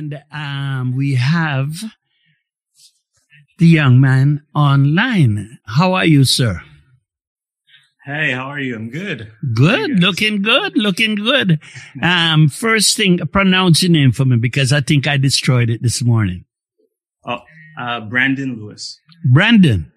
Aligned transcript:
And 0.00 0.18
um, 0.32 0.96
we 0.96 1.16
have 1.16 1.74
the 3.58 3.66
young 3.66 4.00
man 4.00 4.46
online. 4.54 5.58
How 5.66 5.92
are 5.92 6.06
you, 6.06 6.24
sir? 6.24 6.62
Hey, 8.06 8.32
how 8.32 8.46
are 8.46 8.58
you? 8.58 8.76
I'm 8.76 8.88
good. 8.88 9.30
Good, 9.54 10.00
looking 10.00 10.40
good, 10.40 10.74
looking 10.74 11.16
good. 11.16 11.60
Um, 12.02 12.48
first 12.48 12.96
thing, 12.96 13.18
pronounce 13.30 13.82
your 13.82 13.92
name 13.92 14.12
for 14.12 14.24
me 14.24 14.38
because 14.38 14.72
I 14.72 14.80
think 14.80 15.06
I 15.06 15.18
destroyed 15.18 15.68
it 15.68 15.82
this 15.82 16.02
morning. 16.02 16.46
Oh, 17.26 17.40
uh, 17.78 18.00
Brandyn 18.00 18.56
Lewis. 18.56 18.98
Brandyn. 19.30 19.92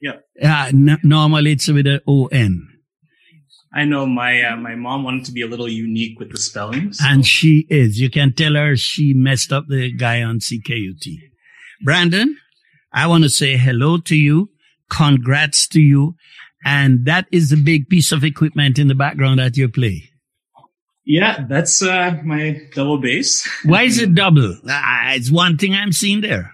Yeah. 0.00 0.16
Uh, 0.42 0.70
n- 0.70 0.98
normally 1.04 1.52
it's 1.52 1.68
with 1.68 1.86
an 1.86 2.00
O 2.08 2.26
N. 2.26 2.66
I 3.74 3.84
know 3.84 4.06
my 4.06 4.42
uh, 4.42 4.56
my 4.56 4.74
mom 4.74 5.04
wanted 5.04 5.24
to 5.26 5.32
be 5.32 5.42
a 5.42 5.46
little 5.46 5.68
unique 5.68 6.18
with 6.18 6.30
the 6.30 6.38
spellings. 6.38 6.98
And 7.02 7.26
she 7.26 7.66
is. 7.68 8.00
You 8.00 8.10
can 8.10 8.32
tell 8.32 8.54
her 8.54 8.76
she 8.76 9.12
messed 9.12 9.52
up 9.52 9.64
the 9.68 9.92
guy 9.92 10.22
on 10.22 10.38
CKUT. 10.38 11.06
Brandyn, 11.84 12.34
I 12.92 13.06
want 13.06 13.24
to 13.24 13.30
say 13.30 13.56
hello 13.56 13.98
to 13.98 14.16
you. 14.16 14.50
Congrats 14.88 15.68
to 15.68 15.80
you. 15.80 16.14
And 16.64 17.04
that 17.04 17.26
is 17.30 17.50
the 17.50 17.56
big 17.56 17.88
piece 17.88 18.12
of 18.12 18.24
equipment 18.24 18.78
in 18.78 18.88
the 18.88 18.94
background 18.94 19.38
that 19.38 19.56
you 19.56 19.68
play. 19.68 20.10
Yeah, 21.04 21.44
that's 21.48 21.82
uh, 21.82 22.18
my 22.24 22.60
double 22.74 22.98
bass. 22.98 23.48
Why 23.64 23.82
is 23.82 23.98
it 23.98 24.14
double? 24.16 24.56
Ah, 24.68 25.12
it's 25.12 25.30
one 25.30 25.56
thing 25.56 25.74
I'm 25.74 25.92
seeing 25.92 26.20
there. 26.20 26.52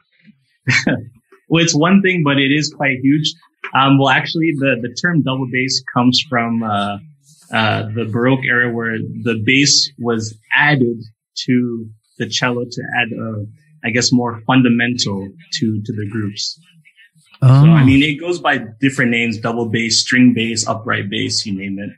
well, 1.49 1.63
it's 1.63 1.75
one 1.75 2.03
thing, 2.03 2.23
but 2.23 2.37
it 2.39 2.53
is 2.53 2.73
quite 2.77 2.99
huge. 3.03 3.33
Um, 3.75 3.99
well, 3.99 4.11
actually, 4.11 4.53
the, 4.57 4.77
the 4.83 4.95
term 4.95 5.23
double 5.23 5.49
bass 5.51 5.83
comes 5.95 6.23
from 6.29 6.63
uh, 6.63 6.99
uh, 7.53 7.83
the 7.95 8.05
Baroque 8.11 8.45
era 8.45 8.73
where 8.73 8.99
the 8.99 9.43
bass 9.45 9.91
was 9.99 10.35
added 10.55 11.03
to 11.47 11.87
the 12.19 12.29
cello 12.29 12.65
to 12.65 12.83
add, 12.99 13.09
a, 13.13 13.47
I 13.85 13.91
guess, 13.91 14.13
more 14.13 14.41
fundamental 14.47 15.29
to, 15.55 15.83
to 15.83 15.93
the 15.93 16.09
groups. 16.11 16.61
Oh. 17.41 17.65
So, 17.65 17.71
I 17.71 17.85
mean, 17.85 18.03
it 18.03 18.21
goes 18.21 18.39
by 18.39 18.59
different 18.81 19.11
names, 19.11 19.39
double 19.39 19.67
bass, 19.67 20.01
string 20.01 20.33
bass, 20.35 20.67
upright 20.67 21.11
bass, 21.11 21.45
you 21.45 21.59
name 21.59 21.79
it. 21.79 21.91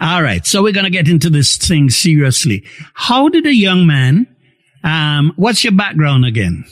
All 0.00 0.22
right. 0.22 0.46
So 0.46 0.62
we're 0.62 0.72
going 0.72 0.84
to 0.84 0.90
get 0.90 1.08
into 1.08 1.28
this 1.28 1.58
thing 1.58 1.90
seriously. 1.90 2.64
How 2.94 3.28
did 3.28 3.44
a 3.44 3.54
young 3.54 3.86
man, 3.86 4.34
um, 4.82 5.32
what's 5.36 5.62
your 5.62 5.74
background 5.74 6.24
again? 6.24 6.64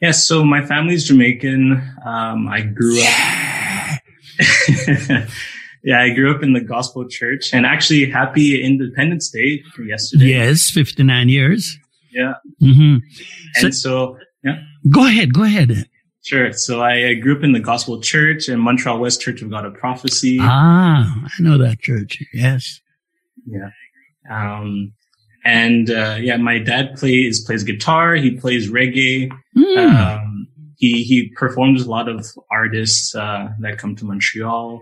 Yeah. 0.00 0.12
So 0.12 0.44
my 0.44 0.64
family's 0.64 1.04
Jamaican. 1.04 1.72
Um, 2.04 2.48
I 2.48 2.62
grew 2.62 3.00
up. 3.00 3.98
yeah, 5.84 6.02
I 6.02 6.10
grew 6.10 6.34
up 6.34 6.42
in 6.42 6.52
the 6.52 6.60
gospel 6.60 7.06
church 7.08 7.52
and 7.52 7.66
actually 7.66 8.10
happy 8.10 8.62
Independence 8.62 9.30
Day 9.30 9.62
for 9.74 9.82
yesterday. 9.82 10.26
Yes. 10.26 10.70
59 10.70 11.28
years. 11.28 11.78
Yeah. 12.12 12.34
Mm-hmm. 12.62 12.96
And 13.62 13.74
so, 13.74 14.16
yeah. 14.42 14.62
Go 14.88 15.06
ahead. 15.06 15.34
Go 15.34 15.44
ahead. 15.44 15.86
Sure. 16.22 16.52
So 16.52 16.82
I 16.82 17.14
grew 17.14 17.36
up 17.36 17.44
in 17.44 17.52
the 17.52 17.60
gospel 17.60 18.00
church 18.00 18.48
in 18.48 18.58
Montreal 18.58 18.98
West 18.98 19.20
Church 19.20 19.42
of 19.42 19.50
God 19.50 19.64
of 19.64 19.74
Prophecy. 19.74 20.38
Ah, 20.40 21.24
I 21.24 21.42
know 21.42 21.56
that 21.58 21.80
church. 21.80 22.22
Yes. 22.32 22.80
Yeah. 23.46 23.70
Um, 24.30 24.92
and, 25.44 25.90
uh, 25.90 26.16
yeah, 26.20 26.36
my 26.36 26.58
dad 26.58 26.96
plays, 26.96 27.44
plays 27.44 27.64
guitar. 27.64 28.14
He 28.14 28.32
plays 28.32 28.70
reggae. 28.70 29.30
Mm. 29.56 29.76
Um, 29.76 30.48
he, 30.76 31.02
he 31.02 31.30
performs 31.36 31.82
a 31.82 31.90
lot 31.90 32.08
of 32.08 32.26
artists, 32.50 33.14
uh, 33.14 33.48
that 33.60 33.78
come 33.78 33.96
to 33.96 34.04
Montreal. 34.04 34.80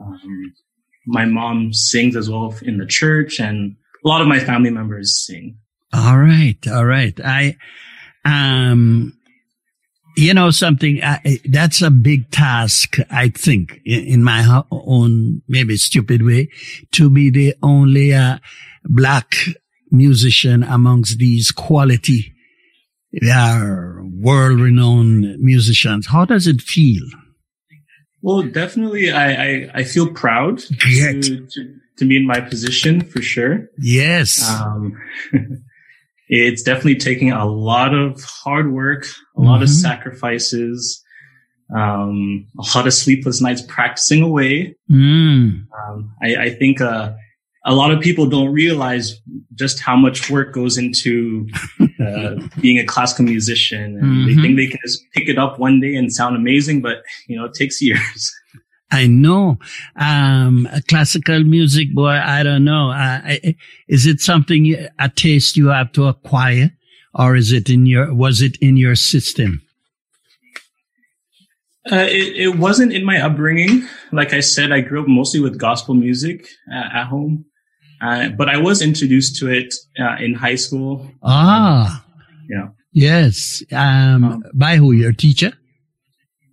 Um, 0.00 0.54
my 1.06 1.24
mom 1.24 1.72
sings 1.72 2.16
as 2.16 2.28
well 2.28 2.54
in 2.62 2.78
the 2.78 2.86
church 2.86 3.40
and 3.40 3.76
a 4.04 4.08
lot 4.08 4.20
of 4.20 4.28
my 4.28 4.38
family 4.38 4.70
members 4.70 5.24
sing. 5.26 5.56
All 5.92 6.18
right. 6.18 6.58
All 6.68 6.84
right. 6.84 7.18
I, 7.24 7.56
um, 8.24 9.18
you 10.18 10.34
know 10.34 10.50
something 10.50 11.02
I, 11.02 11.38
that's 11.44 11.80
a 11.80 11.90
big 11.90 12.30
task 12.32 12.96
i 13.10 13.28
think 13.28 13.80
in, 13.84 14.04
in, 14.04 14.24
my 14.24 14.62
own 14.72 15.42
maybe 15.46 15.76
stupid 15.76 16.22
way 16.22 16.48
to 16.92 17.08
be 17.08 17.30
the 17.30 17.54
only 17.62 18.12
uh, 18.12 18.38
black 18.84 19.36
musician 19.90 20.62
amongst 20.62 21.18
these 21.18 21.50
quality 21.50 22.34
they 23.20 23.30
are 23.30 24.02
world 24.04 24.60
renowned 24.60 25.38
musicians 25.38 26.06
how 26.08 26.24
does 26.24 26.46
it 26.46 26.60
feel 26.60 27.04
well 28.22 28.42
definitely 28.42 29.10
i 29.10 29.32
i, 29.32 29.70
I 29.74 29.84
feel 29.84 30.12
proud 30.12 30.58
to, 30.58 31.20
to, 31.22 31.74
to 31.96 32.04
be 32.04 32.16
in 32.16 32.26
my 32.26 32.40
position 32.40 33.00
for 33.02 33.22
sure 33.22 33.68
yes 33.78 34.48
um, 34.48 34.96
it's 36.28 36.62
definitely 36.62 36.96
taking 36.96 37.32
a 37.32 37.46
lot 37.46 37.94
of 37.94 38.22
hard 38.22 38.72
work, 38.72 39.06
a 39.36 39.40
lot 39.40 39.56
mm-hmm. 39.56 39.62
of 39.64 39.70
sacrifices, 39.70 41.02
um, 41.74 42.46
a 42.58 42.76
lot 42.76 42.86
of 42.86 42.92
sleepless 42.92 43.40
nights 43.40 43.62
practicing 43.62 44.22
away. 44.22 44.76
Mm. 44.90 45.64
Um, 45.72 46.14
I, 46.22 46.36
I, 46.36 46.50
think 46.50 46.80
uh, 46.80 47.12
a 47.68 47.74
lot 47.74 47.90
of 47.90 48.00
people 48.00 48.26
don't 48.26 48.50
realize 48.50 49.20
just 49.54 49.78
how 49.78 49.94
much 49.94 50.30
work 50.30 50.54
goes 50.54 50.78
into 50.78 51.46
uh, 52.00 52.36
being 52.60 52.78
a 52.78 52.84
classical 52.84 53.26
musician. 53.26 53.98
And 53.98 54.02
mm-hmm. 54.02 54.26
They 54.26 54.42
think 54.42 54.56
they 54.56 54.66
can 54.68 54.78
just 54.82 55.04
pick 55.12 55.28
it 55.28 55.38
up 55.38 55.58
one 55.58 55.78
day 55.78 55.94
and 55.94 56.12
sound 56.12 56.34
amazing, 56.34 56.80
but 56.80 57.02
you 57.28 57.36
know 57.36 57.44
it 57.44 57.54
takes 57.54 57.80
years. 57.88 58.34
I 58.90 59.06
know. 59.06 59.58
Um, 59.96 60.66
classical 60.88 61.44
music, 61.44 61.94
boy, 61.94 62.08
I 62.08 62.42
don't 62.42 62.64
know. 62.64 62.90
Uh, 62.90 63.36
is 63.86 64.06
it 64.06 64.20
something, 64.20 64.74
a 64.98 65.10
taste 65.10 65.58
you 65.58 65.66
have 65.68 65.92
to 65.92 66.06
acquire 66.06 66.72
or 67.14 67.36
is 67.36 67.52
it 67.52 67.68
in 67.68 67.84
your, 67.84 68.14
was 68.14 68.40
it 68.40 68.56
in 68.62 68.78
your 68.78 68.94
system? 68.94 69.60
Uh, 71.92 72.06
it, 72.08 72.36
it, 72.36 72.58
wasn't 72.58 72.92
in 72.92 73.04
my 73.04 73.20
upbringing. 73.20 73.86
Like 74.10 74.32
I 74.32 74.40
said, 74.40 74.72
I 74.72 74.80
grew 74.80 75.02
up 75.02 75.08
mostly 75.08 75.40
with 75.40 75.58
gospel 75.58 75.94
music 75.94 76.46
uh, 76.72 76.88
at 76.94 77.04
home. 77.04 77.44
Uh, 78.00 78.28
but 78.30 78.48
I 78.48 78.58
was 78.58 78.80
introduced 78.80 79.36
to 79.40 79.50
it 79.50 79.74
uh, 79.98 80.16
in 80.20 80.34
high 80.34 80.54
school. 80.54 81.10
Ah. 81.22 82.04
Yeah. 82.48 82.68
Yes. 82.92 83.62
Um, 83.72 84.24
um, 84.24 84.44
by 84.54 84.76
who? 84.76 84.92
Your 84.92 85.12
teacher? 85.12 85.52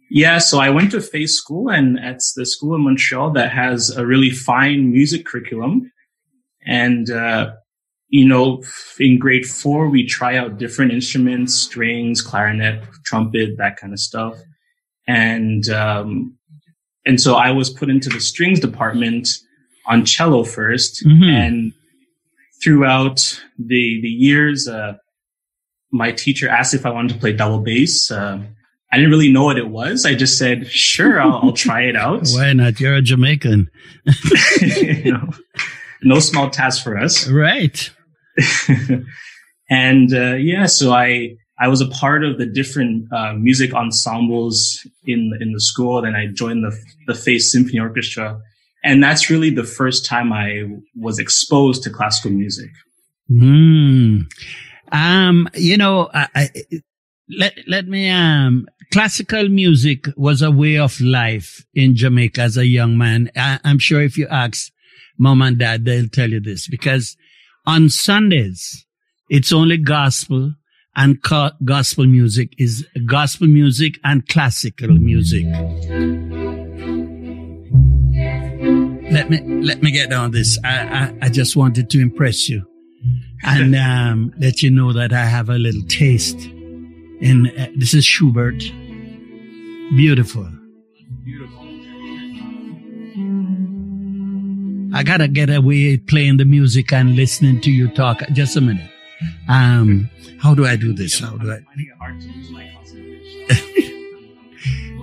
Yeah, 0.09 0.37
so 0.37 0.59
I 0.59 0.69
went 0.69 0.91
to 0.91 1.01
FACE 1.01 1.35
School, 1.35 1.69
and 1.69 1.97
it's 1.99 2.33
the 2.35 2.45
school 2.45 2.75
in 2.75 2.83
Montreal 2.83 3.31
that 3.31 3.51
has 3.51 3.89
a 3.89 4.05
really 4.05 4.29
fine 4.29 4.91
music 4.91 5.25
curriculum. 5.25 5.91
And, 6.65 7.09
uh, 7.09 7.51
you 8.09 8.25
know, 8.25 8.63
in 8.99 9.19
grade 9.19 9.45
four, 9.45 9.89
we 9.89 10.05
try 10.05 10.37
out 10.37 10.57
different 10.57 10.93
instruments, 10.93 11.55
strings, 11.55 12.21
clarinet, 12.21 12.83
trumpet, 13.03 13.57
that 13.57 13.77
kind 13.77 13.93
of 13.93 13.99
stuff. 13.99 14.37
And, 15.07 15.67
um, 15.69 16.37
and 17.05 17.19
so 17.19 17.35
I 17.35 17.51
was 17.51 17.69
put 17.69 17.89
into 17.89 18.09
the 18.09 18.19
strings 18.19 18.59
department 18.59 19.27
on 19.87 20.05
cello 20.05 20.43
1st 20.43 21.05
mm-hmm. 21.05 21.23
And 21.23 21.73
throughout 22.63 23.41
the, 23.59 23.99
the 24.01 24.09
years, 24.09 24.67
uh, 24.67 24.93
my 25.91 26.11
teacher 26.11 26.49
asked 26.49 26.73
if 26.73 26.85
I 26.85 26.89
wanted 26.89 27.13
to 27.13 27.19
play 27.19 27.33
double 27.33 27.59
bass. 27.59 28.11
Uh, 28.11 28.41
I 28.91 28.97
didn't 28.97 29.11
really 29.11 29.31
know 29.31 29.43
what 29.43 29.57
it 29.57 29.69
was. 29.69 30.05
I 30.05 30.15
just 30.15 30.37
said, 30.37 30.67
sure, 30.67 31.19
I'll, 31.19 31.39
I'll 31.43 31.51
try 31.67 31.83
it 31.83 31.95
out. 31.95 32.27
Why 32.29 32.53
not? 32.53 32.79
You're 32.79 32.95
a 32.95 33.01
Jamaican. 33.01 33.69
you 34.61 35.13
know, 35.13 35.29
no 36.03 36.19
small 36.19 36.49
task 36.49 36.83
for 36.83 36.97
us. 36.97 37.27
Right. 37.27 37.89
and, 39.69 40.13
uh, 40.13 40.35
yeah, 40.35 40.65
so 40.65 40.91
I, 40.91 41.37
I 41.59 41.67
was 41.67 41.81
a 41.81 41.87
part 41.87 42.23
of 42.23 42.37
the 42.37 42.45
different, 42.45 43.11
uh, 43.11 43.33
music 43.33 43.73
ensembles 43.73 44.85
in, 45.05 45.31
in 45.39 45.53
the 45.53 45.61
school. 45.61 46.01
Then 46.01 46.15
I 46.15 46.27
joined 46.27 46.63
the, 46.63 46.77
the 47.07 47.15
FACE 47.15 47.51
Symphony 47.51 47.79
Orchestra. 47.79 48.41
And 48.85 49.03
that's 49.03 49.31
really 49.31 49.49
the 49.49 49.63
first 49.63 50.05
time 50.05 50.31
I 50.31 50.63
was 50.95 51.17
exposed 51.17 51.81
to 51.83 51.89
classical 51.89 52.29
music. 52.29 52.69
Hmm. 53.27 54.19
Um, 54.91 55.49
you 55.55 55.75
know, 55.75 56.11
I, 56.13 56.27
I, 56.35 56.49
let, 57.27 57.57
let 57.67 57.87
me, 57.87 58.11
um, 58.11 58.67
classical 58.93 59.49
music 59.49 60.05
was 60.15 60.43
a 60.43 60.51
way 60.51 60.77
of 60.77 61.01
life 61.01 61.65
in 61.73 61.95
Jamaica 61.95 62.41
as 62.41 62.57
a 62.57 62.67
young 62.67 62.95
man. 62.95 63.31
I, 63.35 63.59
am 63.63 63.79
sure 63.79 64.01
if 64.01 64.19
you 64.19 64.27
ask 64.27 64.71
mom 65.17 65.41
and 65.41 65.57
dad, 65.57 65.83
they'll 65.83 66.07
tell 66.07 66.29
you 66.29 66.39
this 66.39 66.67
because 66.67 67.17
on 67.65 67.89
Sundays, 67.89 68.85
it's 69.31 69.51
only 69.51 69.77
gospel 69.77 70.53
and 70.95 71.23
co- 71.23 71.51
gospel 71.63 72.05
music 72.05 72.53
is 72.59 72.87
gospel 73.07 73.47
music 73.47 73.97
and 74.03 74.27
classical 74.29 74.89
music. 74.89 75.45
Let 79.15 79.29
me, 79.29 79.39
let 79.63 79.81
me 79.81 79.91
get 79.91 80.11
on 80.11 80.31
this. 80.31 80.59
I, 80.65 80.75
I, 80.77 81.13
I 81.21 81.29
just 81.29 81.55
wanted 81.55 81.89
to 81.91 82.01
impress 82.01 82.49
you 82.49 82.65
and, 83.45 83.73
um, 83.73 84.33
let 84.37 84.61
you 84.61 84.69
know 84.69 84.91
that 84.91 85.13
I 85.13 85.23
have 85.23 85.47
a 85.47 85.57
little 85.57 85.83
taste 85.83 86.37
in, 87.21 87.49
uh, 87.57 87.67
this 87.77 87.93
is 87.93 88.03
Schubert. 88.03 88.59
Beautiful. 89.95 90.45
Beautiful. 91.23 91.61
I 94.93 95.03
gotta 95.03 95.29
get 95.29 95.49
away 95.49 95.95
playing 95.95 96.35
the 96.35 96.43
music 96.43 96.91
and 96.91 97.15
listening 97.15 97.61
to 97.61 97.71
you 97.71 97.87
talk. 97.87 98.21
Just 98.33 98.57
a 98.57 98.61
minute. 98.61 98.91
Um, 99.47 100.09
how 100.41 100.53
do 100.53 100.65
I 100.65 100.75
do 100.75 100.91
this? 100.91 101.21
How 101.21 101.37
do 101.37 101.53
I? 101.53 101.59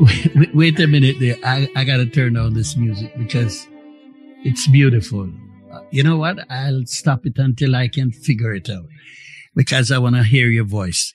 wait, 0.37 0.55
wait, 0.55 0.81
a 0.81 0.87
minute 0.87 1.17
there. 1.19 1.37
I, 1.43 1.67
I 1.75 1.85
got 1.85 1.97
to 1.97 2.07
turn 2.07 2.37
on 2.37 2.53
this 2.53 2.77
music 2.77 3.17
because 3.17 3.67
it's 4.45 4.67
beautiful. 4.69 5.31
You 5.91 6.03
know 6.03 6.17
what? 6.17 6.39
I'll 6.51 6.85
stop 6.87 7.27
it 7.27 7.39
until 7.39 7.77
I 7.77 7.89
can 7.89 8.11
figure 8.11 8.55
it 8.55 8.69
out 8.69 8.87
because 9.55 9.91
I 9.91 9.99
want 9.99 10.17
to 10.17 10.23
hear 10.23 10.49
your 10.49 10.65
voice. 10.65 11.15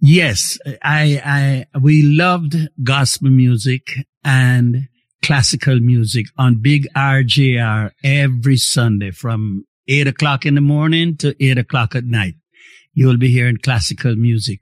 Yes, 0.00 0.58
I, 0.82 1.20
I, 1.24 1.78
we 1.80 2.02
loved 2.02 2.56
gospel 2.82 3.30
music 3.30 3.92
and 4.22 4.88
classical 5.22 5.80
music 5.80 6.26
on 6.36 6.60
Big 6.60 6.86
RJR 6.94 7.92
every 8.02 8.56
Sunday 8.56 9.10
from 9.10 9.64
eight 9.88 10.06
o'clock 10.06 10.44
in 10.44 10.54
the 10.54 10.60
morning 10.60 11.16
to 11.18 11.34
eight 11.42 11.58
o'clock 11.58 11.94
at 11.94 12.04
night. 12.04 12.34
You 12.92 13.06
will 13.06 13.16
be 13.16 13.30
hearing 13.30 13.56
classical 13.56 14.16
music. 14.16 14.60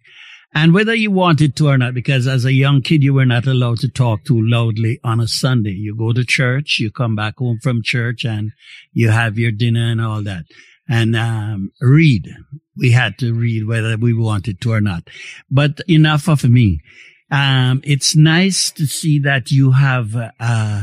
And 0.55 0.75
whether 0.75 0.95
you 0.95 1.11
wanted 1.11 1.57
to 1.57 1.69
or 1.69 1.79
not, 1.79 1.95
because 1.95 2.27
as 2.27 2.45
a 2.45 2.53
young 2.53 2.83
kid, 2.83 3.03
you 3.03 3.15
were 3.15 3.27
not 3.27 3.47
allowed 3.47 3.79
to 3.79 3.89
talk 3.89 4.25
too 4.25 4.41
loudly 4.41 5.01
on 5.03 5.19
a 5.19 5.27
Sunday. 5.27 5.73
You 5.73 5.97
go 5.97 6.13
to 6.13 6.25
church, 6.25 6.79
you 6.79 6.91
come 6.91 7.17
back 7.17 7.39
home 7.39 7.59
from 7.63 7.83
church 7.83 8.25
and 8.25 8.53
you 8.93 9.09
have 9.09 9.39
your 9.39 9.51
dinner 9.51 9.91
and 9.91 10.01
all 10.01 10.23
that 10.23 10.45
and 10.89 11.17
um, 11.17 11.73
read. 11.81 12.29
We 12.77 12.91
had 12.91 13.19
to 13.19 13.33
read 13.33 13.67
whether 13.67 13.97
we 13.97 14.13
wanted 14.13 14.61
to 14.61 14.73
or 14.73 14.81
not. 14.81 15.09
But 15.51 15.81
enough 15.89 16.29
of 16.29 16.45
me. 16.45 16.81
Um, 17.31 17.81
it's 17.83 18.15
nice 18.15 18.71
to 18.73 18.87
see 18.87 19.19
that 19.21 19.51
you 19.51 19.73
have, 19.73 20.15
uh, 20.39 20.83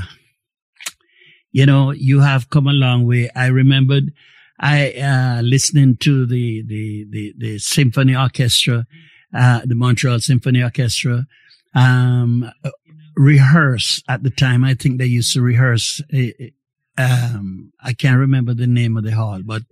you 1.51 1.68
know, 1.68 1.92
you 1.92 2.22
have 2.22 2.50
come 2.50 2.68
a 2.68 2.74
long 2.74 3.06
way. 3.06 3.30
I 3.36 3.48
remembered 3.48 4.12
I 4.60 4.92
uh, 4.92 5.42
listening 5.42 5.98
to 5.98 6.25
the 6.25 6.63
the 6.68 7.06
the, 7.10 7.33
the 7.38 7.60
symphony 7.60 8.15
orchestra, 8.15 8.86
uh, 9.34 9.62
the 9.66 9.76
Montreal 9.76 10.20
Symphony 10.20 10.62
Orchestra, 10.62 11.26
um, 11.76 12.52
rehearse 13.16 14.02
at 14.08 14.24
the 14.24 14.30
time. 14.30 14.64
I 14.64 14.74
think 14.74 14.98
they 14.98 15.06
used 15.06 15.34
to 15.34 15.42
rehearse. 15.42 16.02
Eh, 16.12 16.31
eh, 16.40 16.50
um, 16.98 17.72
I 17.81 17.94
can't 17.94 18.20
remember 18.20 18.54
the 18.54 18.68
name 18.68 18.98
of 18.98 19.04
the 19.04 19.12
hall, 19.12 19.42
but 19.44 19.64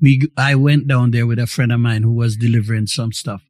we 0.00 0.28
I 0.36 0.54
went 0.54 0.86
down 0.86 1.12
there 1.12 1.26
with 1.26 1.38
a 1.38 1.46
friend 1.46 1.72
of 1.72 1.80
mine 1.80 2.02
who 2.02 2.12
was 2.12 2.36
delivering 2.36 2.86
some 2.86 3.12
stuff, 3.12 3.42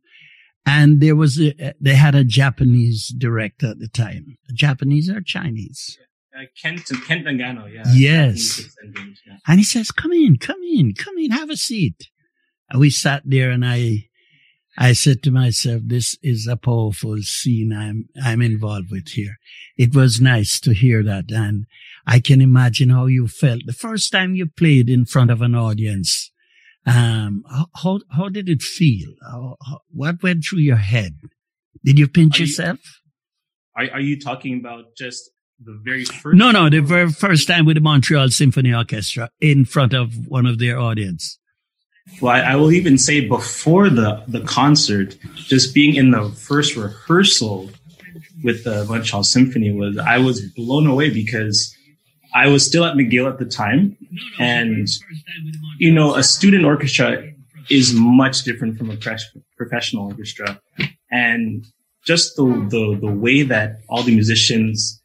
and 0.65 1.01
there 1.01 1.17
was 1.17 1.41
a, 1.41 1.75
they 1.81 1.95
had 1.95 2.15
a 2.15 2.25
Japanese 2.25 3.13
director 3.17 3.69
at 3.69 3.81
the 3.81 3.89
time, 3.89 4.37
Japanese 4.53 5.11
or 5.11 5.21
Chinese. 5.21 5.99
Uh, 6.37 6.47
Kent, 6.61 6.91
Kent 7.07 7.27
Nagano, 7.27 7.73
yeah. 7.73 7.85
Yes. 7.93 8.69
And 9.47 9.61
he 9.61 9.65
says, 9.65 9.93
come 9.93 10.13
in, 10.13 10.37
come 10.37 10.61
in, 10.65 10.93
come 10.93 11.17
in, 11.17 11.31
have 11.31 11.49
a 11.49 11.57
seat. 11.57 12.09
And 12.71 12.81
we 12.81 12.91
sat 12.91 13.23
there 13.25 13.51
and 13.51 13.65
I, 13.65 14.09
I 14.77 14.93
said 14.93 15.23
to 15.23 15.31
myself, 15.31 15.83
this 15.85 16.19
is 16.23 16.49
a 16.49 16.57
powerful 16.57 17.19
scene 17.23 17.73
I'm, 17.73 18.09
I'm 18.23 18.43
involved 18.43 18.91
with 18.91 19.09
here. 19.09 19.37
It 19.77 19.95
was 19.95 20.21
nice 20.21 20.59
to 20.61 20.75
hear 20.75 21.03
that. 21.05 21.31
And 21.31 21.67
I 22.07 22.21
can 22.21 22.41
imagine 22.41 22.91
how 22.91 23.07
you 23.07 23.29
felt 23.29 23.63
the 23.67 23.73
first 23.73 24.11
time 24.11 24.35
you 24.35 24.47
played 24.47 24.91
in 24.91 25.05
front 25.05 25.31
of 25.31 25.43
an 25.43 25.55
audience. 25.55 26.33
Um, 26.87 27.45
how, 27.83 28.01
how 28.11 28.29
did 28.29 28.49
it 28.49 28.63
feel? 28.63 29.11
How, 29.23 29.57
how, 29.67 29.81
what 29.91 30.23
went 30.23 30.45
through 30.45 30.59
your 30.59 30.77
head? 30.77 31.19
Did 31.85 31.99
you 31.99 32.09
pinch 32.09 32.39
are 32.39 32.43
yourself? 32.43 32.81
You, 33.79 33.89
are, 33.89 33.95
are 33.95 34.01
you 34.01 34.19
talking 34.19 34.59
about 34.59 34.97
just 34.97 35.31
the 35.65 35.81
very 35.85 36.05
first? 36.05 36.37
No, 36.37 36.51
no, 36.51 36.69
the 36.69 36.81
very 36.81 37.11
first 37.11 37.47
time 37.47 37.65
with 37.65 37.77
the 37.77 37.81
Montreal 37.81 38.29
Symphony 38.31 38.75
Orchestra 38.75 39.31
in 39.41 39.65
front 39.65 39.95
of 39.95 40.27
one 40.27 40.47
of 40.47 40.59
their 40.59 40.79
audience. 40.79 41.39
Well, 42.21 42.35
I, 42.35 42.41
I 42.41 42.57
will 42.57 42.73
even 42.73 42.99
say 42.99 43.27
before 43.27 43.89
the 43.89 44.23
the 44.29 44.41
concert, 44.41 45.17
just 45.35 45.75
being 45.75 45.95
in 45.95 46.11
the 46.11 46.31
first 46.31 46.77
rehearsal 46.77 47.71
with 48.43 48.65
the 48.65 48.85
Montreal 48.85 49.25
Symphony 49.25 49.73
was 49.73 49.99
I 49.99 50.19
was 50.19 50.43
blown 50.53 50.87
away 50.87 51.11
because 51.11 51.75
I 52.35 52.49
was 52.49 52.67
still 52.67 52.85
at 52.85 52.95
McGill 52.95 53.31
at 53.31 53.39
the 53.39 53.47
time, 53.47 53.97
and 54.39 54.89
you 55.79 55.93
know, 55.93 56.15
a 56.15 56.23
student 56.23 56.65
orchestra 56.65 57.31
is 57.71 57.95
much 57.95 58.45
different 58.45 58.77
from 58.77 58.91
a 58.91 58.97
professional 59.57 60.09
orchestra, 60.09 60.61
and 61.11 61.67
just 62.05 62.37
the, 62.37 62.45
the 62.45 62.99
the 63.01 63.13
way 63.13 63.43
that 63.43 63.81
all 63.89 64.03
the 64.03 64.15
musicians 64.15 65.01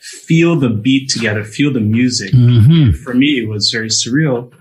feel 0.00 0.56
the 0.56 0.70
beat 0.70 1.10
together, 1.10 1.44
feel 1.44 1.72
the 1.72 1.80
music. 1.80 2.32
Mm-hmm. 2.32 2.92
For 3.02 3.14
me, 3.14 3.40
it 3.40 3.48
was 3.48 3.70
very 3.70 3.88
surreal. 3.88 4.52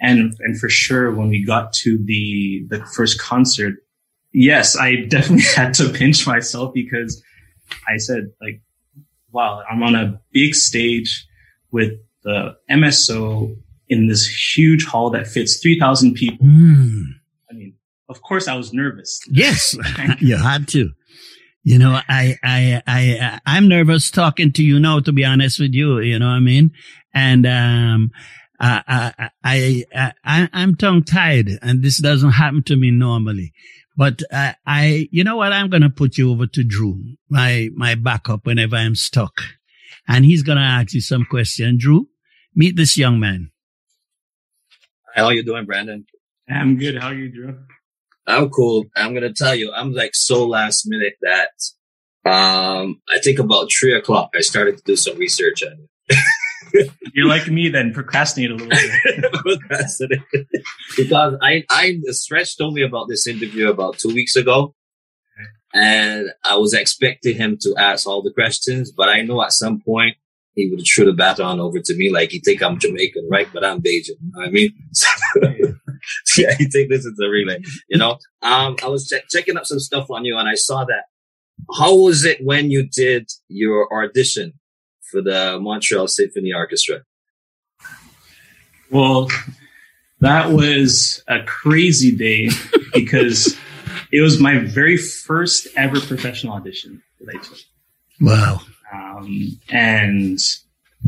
And, 0.00 0.34
and 0.40 0.58
for 0.58 0.68
sure, 0.68 1.14
when 1.14 1.28
we 1.28 1.44
got 1.44 1.72
to 1.74 1.98
the, 2.04 2.66
the 2.68 2.84
first 2.86 3.20
concert, 3.20 3.76
yes, 4.32 4.76
I 4.76 4.96
definitely 5.08 5.44
had 5.54 5.74
to 5.74 5.88
pinch 5.88 6.26
myself 6.26 6.74
because 6.74 7.22
I 7.88 7.96
said 7.96 8.32
like, 8.40 8.60
wow, 9.32 9.62
I'm 9.70 9.82
on 9.82 9.94
a 9.94 10.20
big 10.32 10.54
stage 10.54 11.26
with 11.70 11.92
the 12.22 12.56
MSO 12.70 13.56
in 13.88 14.08
this 14.08 14.26
huge 14.56 14.84
hall 14.84 15.10
that 15.10 15.26
fits 15.26 15.60
3,000 15.60 16.14
people. 16.14 16.46
Mm. 16.46 17.04
I 17.50 17.54
mean, 17.54 17.74
of 18.08 18.22
course 18.22 18.48
I 18.48 18.54
was 18.54 18.72
nervous. 18.72 19.20
Yes, 19.30 19.76
you 20.20 20.36
had 20.36 20.68
to. 20.68 20.90
You 21.62 21.78
know, 21.78 22.00
I, 22.08 22.36
I, 22.44 22.82
I, 22.86 23.40
I'm 23.44 23.68
nervous 23.68 24.10
talking 24.10 24.52
to 24.52 24.62
you 24.62 24.78
now, 24.78 25.00
to 25.00 25.12
be 25.12 25.24
honest 25.24 25.58
with 25.58 25.74
you. 25.74 25.98
You 25.98 26.18
know 26.18 26.26
what 26.26 26.34
I 26.34 26.40
mean? 26.40 26.70
And, 27.12 27.46
um, 27.46 28.10
I, 28.58 29.12
I, 29.18 29.30
I, 29.44 30.12
I, 30.24 30.48
I'm 30.52 30.74
tongue 30.74 31.02
tied 31.02 31.48
and 31.62 31.82
this 31.82 32.00
doesn't 32.00 32.32
happen 32.32 32.62
to 32.64 32.76
me 32.76 32.90
normally. 32.90 33.52
But 33.96 34.22
I, 34.32 34.54
I, 34.66 35.08
you 35.10 35.24
know 35.24 35.36
what? 35.36 35.52
I'm 35.52 35.70
going 35.70 35.82
to 35.82 35.90
put 35.90 36.18
you 36.18 36.30
over 36.30 36.46
to 36.46 36.64
Dru, 36.64 37.16
my, 37.30 37.70
my 37.74 37.94
backup 37.94 38.44
whenever 38.44 38.76
I'm 38.76 38.94
stuck. 38.94 39.40
And 40.06 40.24
he's 40.24 40.42
going 40.42 40.58
to 40.58 40.64
ask 40.64 40.92
you 40.92 41.00
some 41.00 41.24
question. 41.24 41.78
Dru, 41.78 42.08
meet 42.54 42.76
this 42.76 42.98
young 42.98 43.18
man. 43.18 43.50
How 45.14 45.24
are 45.26 45.32
you 45.32 45.42
doing, 45.42 45.66
Brandyn? 45.66 46.04
I'm 46.48 46.76
good. 46.76 46.98
How 46.98 47.08
are 47.08 47.14
you, 47.14 47.30
Dru? 47.30 47.56
I'm 48.26 48.50
cool. 48.50 48.86
I'm 48.96 49.14
gonna 49.14 49.32
tell 49.32 49.54
you, 49.54 49.72
I'm 49.72 49.92
like 49.92 50.14
so 50.14 50.46
last 50.46 50.84
minute 50.86 51.14
that 51.22 51.50
um 52.30 53.00
I 53.08 53.18
think 53.20 53.38
about 53.38 53.70
three 53.70 53.94
o'clock 53.96 54.30
I 54.36 54.40
started 54.40 54.78
to 54.78 54.82
do 54.84 54.96
some 54.96 55.16
research 55.16 55.62
on 55.62 55.88
it. 56.08 56.18
You're 57.12 57.28
like 57.28 57.48
me 57.48 57.68
then, 57.68 57.92
procrastinate 57.92 58.50
a 58.50 58.54
little 58.54 58.68
bit. 58.68 59.32
procrastinate. 59.32 60.20
because 60.96 61.34
I 61.42 61.64
I 61.70 62.00
the 62.02 62.14
stretch 62.14 62.56
told 62.56 62.74
me 62.74 62.82
about 62.82 63.08
this 63.08 63.26
interview 63.26 63.68
about 63.68 63.98
two 63.98 64.14
weeks 64.14 64.36
ago. 64.36 64.74
And 65.74 66.30
I 66.42 66.56
was 66.56 66.72
expecting 66.72 67.36
him 67.36 67.58
to 67.60 67.74
ask 67.76 68.06
all 68.06 68.22
the 68.22 68.32
questions, 68.32 68.90
but 68.90 69.10
I 69.10 69.20
know 69.20 69.42
at 69.42 69.52
some 69.52 69.80
point 69.80 70.16
he 70.54 70.70
would 70.70 70.82
throw 70.86 71.04
the 71.04 71.12
baton 71.12 71.60
over 71.60 71.78
to 71.78 71.94
me 71.96 72.10
like 72.10 72.30
he 72.30 72.40
think 72.40 72.62
I'm 72.62 72.78
Jamaican, 72.78 73.28
right? 73.30 73.46
But 73.52 73.62
I'm 73.62 73.82
Bajan. 73.82 74.08
You 74.08 74.32
know 74.34 74.42
I 74.42 74.50
mean? 74.50 74.72
yeah, 76.38 76.54
he 76.54 76.64
think 76.66 76.88
this 76.88 77.04
is 77.04 77.18
a 77.22 77.28
relay. 77.28 77.60
You 77.88 77.98
know, 77.98 78.12
um, 78.42 78.76
I 78.82 78.88
was 78.88 79.06
ch- 79.06 79.28
checking 79.30 79.56
up 79.56 79.66
some 79.66 79.80
stuff 79.80 80.10
on 80.10 80.24
you 80.24 80.38
and 80.38 80.48
I 80.48 80.54
saw 80.54 80.84
that. 80.84 81.04
How 81.78 81.94
was 81.94 82.24
it 82.24 82.38
when 82.42 82.70
you 82.70 82.88
did 82.88 83.30
your 83.48 83.92
audition 83.92 84.54
for 85.10 85.22
the 85.22 85.58
Montreal 85.60 86.08
Symphony 86.08 86.52
Orchestra? 86.52 87.02
Well, 88.90 89.28
that 90.20 90.50
was 90.50 91.22
a 91.28 91.42
crazy 91.44 92.14
day 92.14 92.50
because 92.94 93.56
it 94.12 94.20
was 94.20 94.40
my 94.40 94.58
very 94.58 94.96
first 94.96 95.68
ever 95.76 96.00
professional 96.00 96.54
audition 96.54 97.02
that 97.20 97.34
I 97.34 97.42
took. 97.42 97.58
Wow. 98.20 98.60
Um, 98.92 99.60
and 99.68 100.38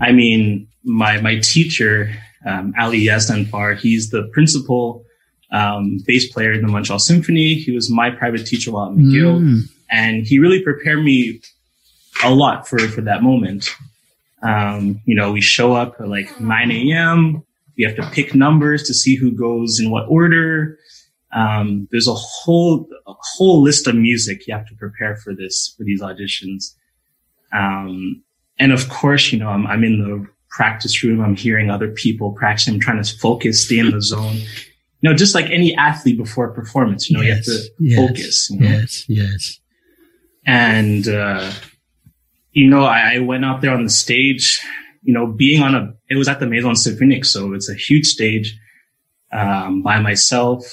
I 0.02 0.12
mean, 0.12 0.68
my, 0.84 1.20
my 1.20 1.38
teacher, 1.38 2.12
um, 2.44 2.74
Ali 2.78 3.00
Yazdanfar, 3.04 3.78
he's 3.78 4.10
the 4.10 4.28
principal, 4.32 5.04
um, 5.50 5.98
bass 6.06 6.30
player 6.30 6.52
in 6.52 6.62
the 6.62 6.68
Montreal 6.68 6.98
Symphony. 6.98 7.54
He 7.54 7.72
was 7.72 7.90
my 7.90 8.10
private 8.10 8.46
teacher 8.46 8.72
while 8.72 8.90
at 8.90 8.96
McGill. 8.96 9.40
Mm. 9.40 9.60
And 9.90 10.26
he 10.26 10.38
really 10.38 10.62
prepared 10.62 11.02
me 11.02 11.40
a 12.22 12.34
lot 12.34 12.68
for, 12.68 12.78
for 12.78 13.00
that 13.02 13.22
moment. 13.22 13.74
Um, 14.42 15.00
you 15.04 15.14
know, 15.14 15.32
we 15.32 15.40
show 15.40 15.74
up 15.74 15.96
at 16.00 16.08
like 16.08 16.40
9 16.40 16.70
a.m. 16.70 17.42
We 17.76 17.84
have 17.84 17.96
to 17.96 18.10
pick 18.10 18.34
numbers 18.34 18.82
to 18.84 18.94
see 18.94 19.16
who 19.16 19.30
goes 19.30 19.80
in 19.80 19.90
what 19.90 20.06
order. 20.08 20.78
Um, 21.32 21.88
there's 21.90 22.08
a 22.08 22.14
whole, 22.14 22.88
a 23.06 23.14
whole 23.36 23.60
list 23.62 23.86
of 23.86 23.94
music 23.94 24.46
you 24.46 24.54
have 24.54 24.66
to 24.66 24.74
prepare 24.74 25.16
for 25.16 25.34
this, 25.34 25.74
for 25.76 25.84
these 25.84 26.00
auditions. 26.00 26.74
Um, 27.52 28.22
and 28.58 28.72
of 28.72 28.88
course, 28.88 29.32
you 29.32 29.38
know, 29.38 29.48
I'm, 29.48 29.66
I'm 29.66 29.84
in 29.84 30.02
the 30.02 30.26
practice 30.50 31.02
room. 31.02 31.20
I'm 31.20 31.36
hearing 31.36 31.70
other 31.70 31.88
people 31.88 32.32
practicing. 32.32 32.74
I'm 32.74 32.80
trying 32.80 33.02
to 33.02 33.18
focus, 33.18 33.64
stay 33.64 33.78
in 33.78 33.90
the 33.90 34.02
zone. 34.02 34.36
You 35.00 35.10
know, 35.10 35.14
just 35.14 35.34
like 35.34 35.46
any 35.50 35.76
athlete 35.76 36.18
before 36.18 36.46
a 36.46 36.54
performance, 36.54 37.08
you 37.08 37.16
know, 37.16 37.22
yes, 37.22 37.46
you 37.46 37.54
have 37.54 37.62
to 37.62 37.72
yes, 37.78 38.08
focus. 38.08 38.50
You 38.50 38.60
know? 38.60 38.68
Yes, 38.68 39.04
yes. 39.08 39.60
And, 40.44 41.06
uh, 41.06 41.52
you 42.58 42.68
know, 42.68 42.84
I, 42.84 43.14
I, 43.14 43.18
went 43.20 43.44
out 43.44 43.60
there 43.60 43.72
on 43.72 43.84
the 43.84 43.90
stage, 43.90 44.60
you 45.02 45.14
know, 45.14 45.26
being 45.26 45.62
on 45.62 45.74
a, 45.76 45.94
it 46.10 46.16
was 46.16 46.26
at 46.26 46.40
the 46.40 46.46
Maison 46.46 46.74
Symphonique. 46.74 47.24
So 47.24 47.52
it's 47.54 47.70
a 47.70 47.74
huge 47.74 48.06
stage, 48.06 48.58
um, 49.32 49.82
by 49.82 50.00
myself. 50.00 50.64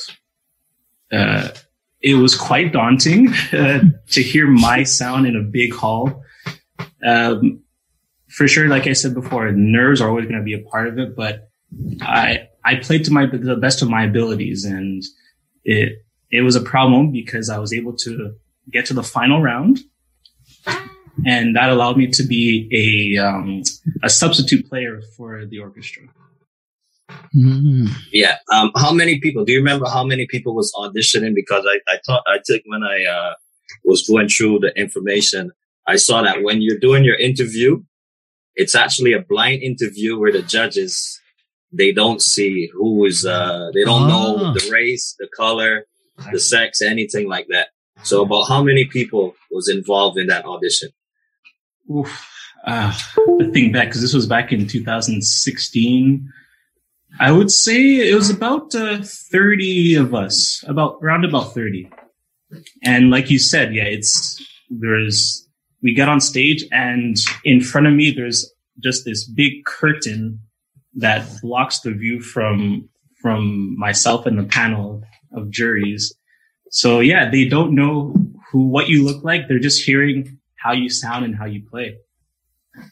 uh, 1.11 1.49
it 2.01 2.15
was 2.15 2.35
quite 2.35 2.73
daunting 2.73 3.33
uh, 3.53 3.81
to 4.09 4.23
hear 4.23 4.47
my 4.47 4.83
sound 4.83 5.27
in 5.27 5.35
a 5.35 5.41
big 5.41 5.73
hall. 5.73 6.23
Um, 7.05 7.63
for 8.27 8.47
sure, 8.47 8.67
like 8.67 8.87
I 8.87 8.93
said 8.93 9.13
before, 9.13 9.51
nerves 9.51 10.01
are 10.01 10.09
always 10.09 10.25
going 10.25 10.39
to 10.39 10.43
be 10.43 10.53
a 10.53 10.69
part 10.69 10.87
of 10.87 10.97
it, 10.99 11.15
but 11.15 11.49
I 12.01 12.47
I 12.63 12.75
played 12.75 13.05
to 13.05 13.13
my 13.13 13.27
the 13.27 13.55
best 13.55 13.81
of 13.81 13.89
my 13.89 14.03
abilities, 14.03 14.65
and 14.65 15.03
it 15.63 16.05
it 16.31 16.41
was 16.41 16.55
a 16.55 16.61
problem 16.61 17.11
because 17.11 17.49
I 17.49 17.59
was 17.59 17.71
able 17.73 17.95
to 17.97 18.33
get 18.71 18.85
to 18.87 18.93
the 18.93 19.03
final 19.03 19.41
round, 19.41 19.79
and 21.25 21.55
that 21.55 21.69
allowed 21.69 21.98
me 21.98 22.07
to 22.07 22.24
be 22.24 22.67
a 22.72 23.24
um, 23.24 23.63
a 24.03 24.10
substitute 24.10 24.67
player 24.67 25.01
for 25.15 25.45
the 25.45 25.60
orchestra. 25.60 26.03
Mm. 27.36 27.89
Yeah. 28.12 28.38
Um, 28.53 28.72
how 28.75 28.91
many 28.91 29.19
people? 29.19 29.45
Do 29.45 29.53
you 29.53 29.60
remember 29.60 29.88
how 29.88 30.03
many 30.03 30.25
people 30.27 30.55
was 30.55 30.74
auditioning? 30.75 31.36
Because 31.36 31.65
I 31.67 31.79
I 31.93 32.00
thought 32.05 32.24
I 32.27 32.39
took 32.43 32.62
when 32.65 32.84
I 32.84 33.05
uh, 33.05 33.34
was 33.84 34.07
going 34.07 34.27
through 34.27 34.60
the 34.60 34.74
information, 34.77 35.51
I 35.88 35.98
saw 35.98 36.22
that 36.24 36.43
when 36.43 36.62
you're 36.62 36.79
doing 36.79 37.03
your 37.03 37.17
interview, 37.17 37.84
it's 38.55 38.75
actually 38.75 39.13
a 39.13 39.22
blind 39.22 39.62
interview 39.62 40.19
where 40.19 40.31
the 40.31 40.41
judges 40.41 41.22
they 41.72 41.91
don't 41.91 42.22
see 42.22 42.69
who 42.74 43.05
is 43.05 43.25
uh 43.25 43.69
they 43.74 43.84
don't 43.84 44.07
know 44.07 44.38
ah. 44.39 44.53
the 44.53 44.69
race, 44.72 45.15
the 45.19 45.27
color, 45.36 45.86
the 46.31 46.39
sex, 46.39 46.81
anything 46.81 47.27
like 47.27 47.48
that. 47.50 47.69
So 48.03 48.24
about 48.24 48.45
how 48.45 48.63
many 48.63 48.86
people 48.86 49.36
was 49.51 49.69
involved 49.69 50.17
in 50.17 50.27
that 50.27 50.45
audition? 50.45 50.89
Oof. 51.89 52.31
Uh, 52.65 52.93
I 53.41 53.51
think 53.51 53.73
back 53.73 53.87
because 53.87 54.01
this 54.01 54.13
was 54.13 54.25
back 54.25 54.51
in 54.51 54.67
2016. 54.67 56.31
I 57.19 57.31
would 57.31 57.51
say 57.51 58.09
it 58.09 58.15
was 58.15 58.29
about 58.29 58.73
uh, 58.75 59.01
30 59.03 59.95
of 59.95 60.13
us, 60.13 60.63
about 60.67 60.97
around 61.01 61.23
about 61.25 61.53
30. 61.53 61.89
And 62.83 63.09
like 63.09 63.29
you 63.29 63.39
said, 63.39 63.73
yeah, 63.73 63.83
it's 63.83 64.43
there's 64.69 65.47
we 65.83 65.93
got 65.93 66.09
on 66.09 66.19
stage 66.19 66.65
and 66.71 67.15
in 67.43 67.61
front 67.61 67.85
of 67.87 67.93
me 67.93 68.11
there's 68.11 68.51
just 68.83 69.05
this 69.05 69.25
big 69.25 69.63
curtain 69.65 70.39
that 70.95 71.27
blocks 71.41 71.79
the 71.81 71.91
view 71.91 72.21
from 72.21 72.89
from 73.21 73.77
myself 73.77 74.25
and 74.25 74.37
the 74.37 74.43
panel 74.43 75.03
of 75.33 75.51
juries. 75.51 76.13
So 76.71 76.99
yeah, 76.99 77.29
they 77.29 77.45
don't 77.45 77.75
know 77.75 78.15
who 78.51 78.67
what 78.67 78.89
you 78.89 79.05
look 79.05 79.23
like. 79.23 79.47
They're 79.47 79.59
just 79.59 79.83
hearing 79.83 80.39
how 80.65 80.72
you 80.74 80.89
sound 80.89 81.24
and 81.24 81.36
how 81.36 81.45
you 81.45 81.62
play. 81.62 81.98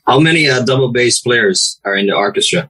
How 0.06 0.20
many 0.20 0.48
uh, 0.48 0.64
double 0.64 0.92
bass 0.92 1.20
players 1.20 1.80
are 1.84 1.96
in 1.96 2.06
the 2.06 2.14
orchestra? 2.14 2.70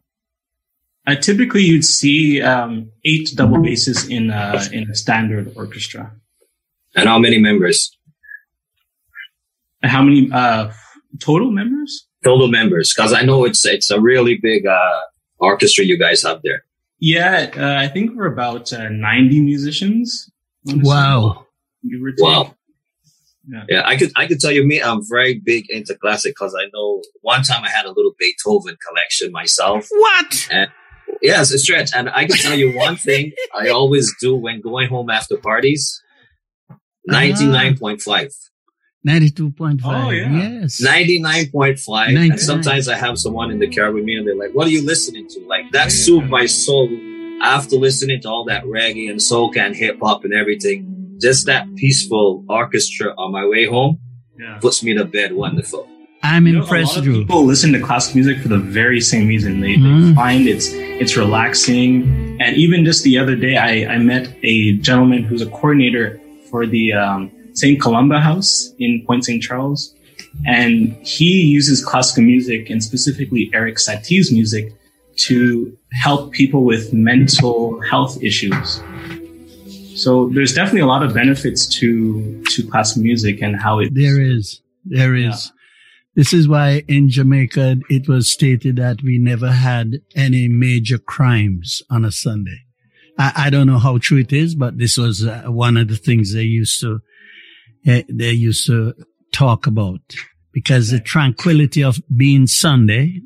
Uh, 1.06 1.16
typically, 1.16 1.64
you'd 1.64 1.84
see 1.84 2.42
um, 2.42 2.90
eight 3.04 3.30
double 3.36 3.62
basses 3.62 4.08
in 4.08 4.32
a, 4.32 4.62
in 4.72 4.90
a 4.90 4.96
standard 4.96 5.52
orchestra. 5.56 6.14
And 6.96 7.10
how 7.10 7.20
many 7.20 7.38
members? 7.38 7.98
How 9.84 10.02
many 10.02 10.30
uh, 10.32 10.72
total 11.20 11.52
members? 11.52 12.08
Total 12.24 12.48
members, 12.48 12.94
because 12.96 13.12
I 13.12 13.24
know 13.24 13.44
it's 13.44 13.66
it's 13.66 13.92
a 13.92 14.00
really 14.00 14.38
big 14.42 14.66
uh, 14.66 15.02
orchestra 15.40 15.84
you 15.84 15.98
guys 16.00 16.24
have 16.24 16.42
there. 16.42 16.64
Yeah, 17.00 17.52
uh, 17.58 17.84
I 17.84 17.90
think 17.90 18.16
we're 18.16 18.32
about 18.32 18.72
uh, 18.72 18.88
90 18.88 19.42
musicians. 19.42 20.32
Wow. 20.66 21.48
Wow. 22.20 22.56
Yeah. 23.46 23.64
yeah, 23.68 23.82
I 23.86 23.98
could 23.98 24.12
I 24.16 24.26
could 24.28 24.40
tell 24.40 24.52
you 24.52 24.66
me 24.66 24.82
I'm 24.82 25.02
very 25.08 25.38
big 25.38 25.70
into 25.70 25.96
classic 25.96 26.34
because 26.34 26.56
I 26.56 26.70
know 26.74 27.02
one 27.22 27.44
time 27.44 27.64
I 27.64 27.70
had 27.70 27.86
a 27.86 27.92
little 27.92 28.14
Beethoven 28.18 28.78
collection 28.88 29.32
myself. 29.32 29.88
What? 29.92 30.48
And 30.50 30.70
yes, 31.22 31.52
a 31.52 31.60
stretch. 31.60 31.92
And 31.94 32.10
I 32.10 32.26
can 32.26 32.38
tell 32.38 32.58
you 32.58 32.78
one 32.78 32.96
thing 32.96 33.34
I 33.54 33.68
always 33.78 34.14
do 34.22 34.36
when 34.36 34.62
going 34.62 34.88
home 34.90 35.10
after 35.10 35.36
parties. 35.38 36.02
Ah. 36.72 36.76
Ninety 37.06 37.46
nine 37.46 37.78
point 37.78 38.02
five. 38.02 38.30
92.5. 39.06 39.82
Oh, 39.84 40.10
yeah. 40.12 40.62
Yes. 40.62 40.82
99.5. 40.82 42.32
And 42.32 42.40
sometimes 42.40 42.88
I 42.88 42.96
have 42.96 43.18
someone 43.20 43.52
in 43.52 43.60
the 43.60 43.68
car 43.70 43.92
with 43.92 44.06
me 44.06 44.16
and 44.16 44.26
they're 44.26 44.34
like, 44.34 44.52
what 44.54 44.66
are 44.66 44.70
you 44.70 44.86
listening 44.86 45.28
to? 45.28 45.42
Like 45.46 45.72
that 45.74 45.92
soothed 45.92 46.30
my 46.30 46.46
soul 46.46 46.90
after 47.42 47.76
listening 47.76 48.22
to 48.22 48.30
all 48.30 48.46
that 48.46 48.64
reggae 48.64 49.10
and 49.10 49.22
soul 49.22 49.52
and 49.58 49.76
hip 49.76 50.00
hop 50.02 50.24
and 50.24 50.34
everything. 50.34 51.03
Just 51.24 51.46
that 51.46 51.74
peaceful 51.78 52.44
orchestra 52.50 53.14
on 53.18 53.32
my 53.32 53.48
way 53.48 53.66
home 53.66 53.98
yeah. 54.38 54.60
puts 54.60 54.84
me 54.84 54.94
to 54.94 55.06
bed 55.06 55.32
wonderful. 55.32 55.88
I'm 56.22 56.46
you 56.46 56.54
know, 56.54 56.64
impressed. 56.64 56.98
A 56.98 57.00
lot 57.00 57.08
of 57.08 57.14
people 57.14 57.46
listen 57.46 57.72
to 57.72 57.80
classical 57.80 58.18
music 58.18 58.42
for 58.42 58.50
the 58.50 58.58
very 58.58 59.00
same 59.00 59.30
reason. 59.30 59.62
They, 59.62 59.76
mm. 59.76 60.10
they, 60.10 60.16
find 60.16 60.50
it's 60.50 60.68
it's 60.74 61.16
relaxing. 61.16 62.42
And 62.42 62.58
even 62.58 62.84
just 62.84 63.06
the 63.06 63.18
other 63.18 63.38
day, 63.38 63.56
I, 63.56 63.94
I 63.94 64.00
met 64.00 64.36
a 64.44 64.74
gentleman 64.80 65.24
who's 65.24 65.42
a 65.42 65.50
coordinator 65.50 66.20
for 66.50 66.68
the 66.68 66.92
um, 66.92 67.32
St. 67.54 67.80
Columba 67.82 68.20
House 68.20 68.74
in 68.80 69.06
Point 69.08 69.24
St. 69.24 69.42
Charles. 69.42 69.96
And 70.46 70.92
he 71.08 71.42
uses 71.44 71.82
classical 71.86 72.24
music 72.24 72.70
and 72.70 72.84
specifically 72.84 73.50
Erik 73.54 73.80
Satie's 73.80 74.30
music 74.30 74.74
to 75.28 75.78
help 75.94 76.34
people 76.34 76.66
with 76.66 76.92
mental 76.92 77.80
health 77.80 78.22
issues. 78.22 78.82
So 79.96 80.30
there's 80.34 80.54
definitely 80.54 80.82
a 80.82 80.88
lot 80.88 81.04
of 81.04 81.14
benefits 81.14 81.66
to 81.80 82.44
to 82.44 82.68
classical 82.68 83.04
music 83.04 83.42
and 83.42 83.60
how 83.60 83.80
it 83.80 83.94
There 83.94 84.22
is. 84.22 84.62
There 84.86 85.16
is. 85.16 85.52
Yeah. 85.52 85.60
This 86.16 86.34
is 86.34 86.48
why 86.48 86.84
in 86.88 87.10
Jamaica 87.10 87.78
it 87.90 88.08
was 88.08 88.30
stated 88.30 88.76
that 88.76 89.02
we 89.02 89.18
never 89.18 89.52
had 89.52 90.02
any 90.16 90.48
major 90.48 91.00
crimes 91.00 91.82
on 91.90 92.06
a 92.06 92.12
Sunday. 92.12 92.60
I, 93.18 93.34
I 93.36 93.50
don't 93.50 93.68
know 93.68 93.80
how 93.80 93.98
true 93.98 94.20
it 94.20 94.32
is, 94.32 94.54
but 94.54 94.78
this 94.78 94.98
was 94.98 95.26
uh, 95.26 95.44
one 95.48 95.78
of 95.78 95.88
the 95.88 95.96
things 95.96 96.34
they 96.34 96.44
used 96.44 96.80
to 96.82 97.02
Eh, 97.86 98.04
they 98.10 98.32
used 98.32 98.66
to 98.68 98.94
talk 99.34 99.68
about 99.68 100.00
because 100.54 100.90
the 100.90 101.00
tranquility 101.00 101.84
of 101.84 101.98
being 102.16 102.48
Sunday 102.48 103.22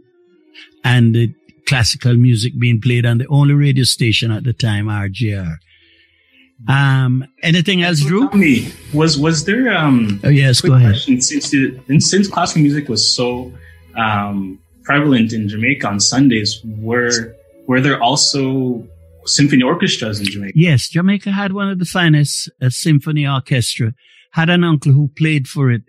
and 0.84 1.14
the 1.14 1.34
classical 1.68 2.16
music 2.16 2.54
being 2.58 2.82
played 2.82 3.06
on 3.06 3.20
the 3.20 3.28
only 3.28 3.54
radio 3.54 3.84
station 3.84 4.32
at 4.32 4.44
the 4.44 4.54
time, 4.54 4.86
RJR. 4.86 5.58
Um, 6.68 7.26
anything 7.44 7.84
else, 7.84 8.02
Dru? 8.02 8.30
Tell 8.30 8.38
me, 8.38 8.72
was 8.94 9.18
was 9.18 9.46
there? 9.46 9.76
Um, 9.76 10.20
oh 10.24 10.30
yes, 10.30 10.62
go 10.62 10.74
ahead. 10.74 10.96
Since 10.96 11.30
since 12.00 12.28
classical 12.28 12.62
music 12.62 12.90
was 12.90 13.16
so 13.16 13.54
um, 13.96 14.60
prevalent 14.84 15.34
in 15.34 15.48
Jamaica 15.48 15.88
on 15.88 16.00
Sundays, 16.00 16.60
were 16.66 17.36
were 17.68 17.82
there 17.82 18.02
also 18.02 18.88
symphony 19.26 19.64
orchestras 19.64 20.20
in 20.20 20.26
Jamaica? 20.26 20.54
Yes, 20.56 20.90
Jamaica 20.90 21.32
had 21.32 21.54
one 21.54 21.70
of 21.70 21.80
the 21.80 21.86
finest 21.86 22.50
uh, 22.62 22.70
symphony 22.70 23.28
orchestra 23.28 23.94
had 24.32 24.50
an 24.50 24.64
uncle 24.64 24.92
who 24.92 25.10
played 25.10 25.48
for 25.48 25.72
it. 25.72 25.84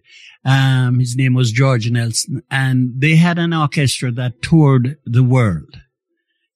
Um, 0.45 0.99
his 0.99 1.17
name 1.17 1.35
was 1.35 1.53
George 1.53 1.91
Nelson 1.91 2.43
and 2.51 2.93
they 2.97 3.17
had 3.17 3.39
an 3.39 3.53
orchestra 3.53 4.11
that 4.13 4.41
toured 4.43 4.97
the 5.05 5.25
world. 5.25 5.81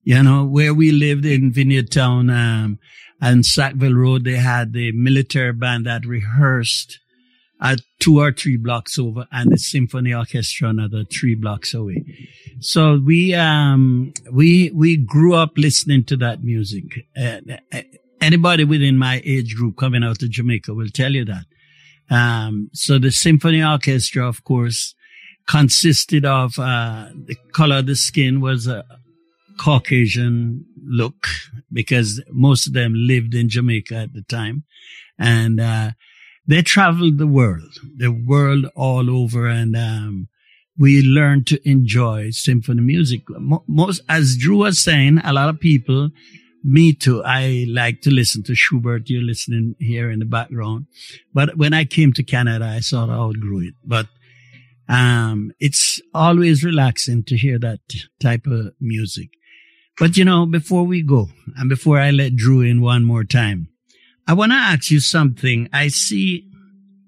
You 0.04 0.22
know, 0.22 0.44
where 0.44 0.74
we 0.74 0.90
lived 0.90 1.24
in 1.24 1.52
Vineyard 1.52 1.92
Town, 1.92 2.28
um, 2.28 2.78
and 3.22 3.46
Sackville 3.46 3.94
Road, 3.94 4.24
they 4.24 4.36
had 4.36 4.72
the 4.72 4.90
military 4.90 5.52
band 5.52 5.86
that 5.86 6.04
rehearsed 6.04 6.98
at 7.60 7.78
two 8.00 8.18
or 8.18 8.32
three 8.32 8.56
blocks 8.56 8.98
over 8.98 9.28
and 9.30 9.52
the 9.52 9.58
symphony 9.58 10.12
orchestra 10.12 10.70
another 10.70 11.04
three 11.04 11.36
blocks 11.36 11.72
away. 11.72 12.04
So 12.58 12.98
we, 12.98 13.32
um, 13.34 14.12
we, 14.32 14.72
we 14.74 14.96
grew 14.96 15.34
up 15.34 15.52
listening 15.56 16.02
to 16.06 16.16
that 16.16 16.42
music. 16.42 17.06
Uh, 17.16 17.38
anybody 18.20 18.64
within 18.64 18.98
my 18.98 19.22
age 19.24 19.54
group 19.54 19.76
coming 19.76 20.02
out 20.02 20.20
of 20.20 20.30
Jamaica 20.30 20.74
will 20.74 20.88
tell 20.88 21.12
you 21.12 21.24
that. 21.26 21.44
Um, 22.10 22.70
so 22.72 22.98
the 22.98 23.12
symphony 23.12 23.62
orchestra, 23.62 24.26
of 24.26 24.42
course, 24.42 24.96
consisted 25.46 26.24
of, 26.24 26.58
uh, 26.58 27.10
the 27.14 27.36
color 27.52 27.76
of 27.76 27.86
the 27.86 27.94
skin 27.94 28.40
was 28.40 28.66
a 28.66 28.84
Caucasian 29.58 30.64
look 30.84 31.26
because 31.72 32.22
most 32.30 32.66
of 32.66 32.72
them 32.72 32.92
lived 32.94 33.34
in 33.34 33.48
Jamaica 33.48 33.94
at 33.94 34.12
the 34.14 34.22
time. 34.22 34.64
And, 35.18 35.60
uh, 35.60 35.92
they 36.46 36.62
traveled 36.62 37.18
the 37.18 37.26
world, 37.26 37.78
the 37.96 38.10
world 38.10 38.66
all 38.74 39.08
over. 39.08 39.46
And, 39.46 39.76
um, 39.76 40.28
we 40.78 41.02
learned 41.02 41.46
to 41.48 41.68
enjoy 41.68 42.30
symphony 42.30 42.80
music. 42.80 43.22
Most, 43.68 44.02
as 44.08 44.36
Dru 44.38 44.58
was 44.58 44.82
saying, 44.82 45.18
a 45.18 45.32
lot 45.32 45.48
of 45.48 45.60
people 45.60 46.10
me 46.64 46.92
too. 46.92 47.22
I 47.24 47.66
like 47.68 48.02
to 48.02 48.10
listen 48.10 48.42
to 48.44 48.54
Schubert. 48.54 49.08
You're 49.10 49.22
listening 49.22 49.74
here 49.78 50.10
in 50.10 50.20
the 50.20 50.24
background. 50.24 50.86
But 51.34 51.56
when 51.56 51.72
I 51.72 51.84
came 51.84 52.12
to 52.14 52.22
Canada, 52.22 52.64
I 52.64 52.80
sort 52.80 53.10
of 53.10 53.16
outgrew 53.16 53.68
it. 53.68 53.74
But 53.84 54.06
um, 54.88 55.52
it's 55.58 56.00
always 56.14 56.64
relaxing 56.64 57.24
to 57.24 57.36
hear 57.36 57.58
that 57.58 57.80
type 58.20 58.46
of 58.46 58.72
music. 58.80 59.30
But 59.98 60.16
you 60.16 60.24
know, 60.24 60.46
before 60.46 60.84
we 60.84 61.02
go 61.02 61.28
and 61.56 61.68
before 61.68 61.98
I 61.98 62.10
let 62.10 62.34
Dru 62.36 62.60
in 62.62 62.80
one 62.80 63.04
more 63.04 63.24
time, 63.24 63.68
I 64.26 64.32
want 64.34 64.52
to 64.52 64.56
ask 64.56 64.90
you 64.90 65.00
something. 65.00 65.68
I 65.72 65.88
see 65.88 66.48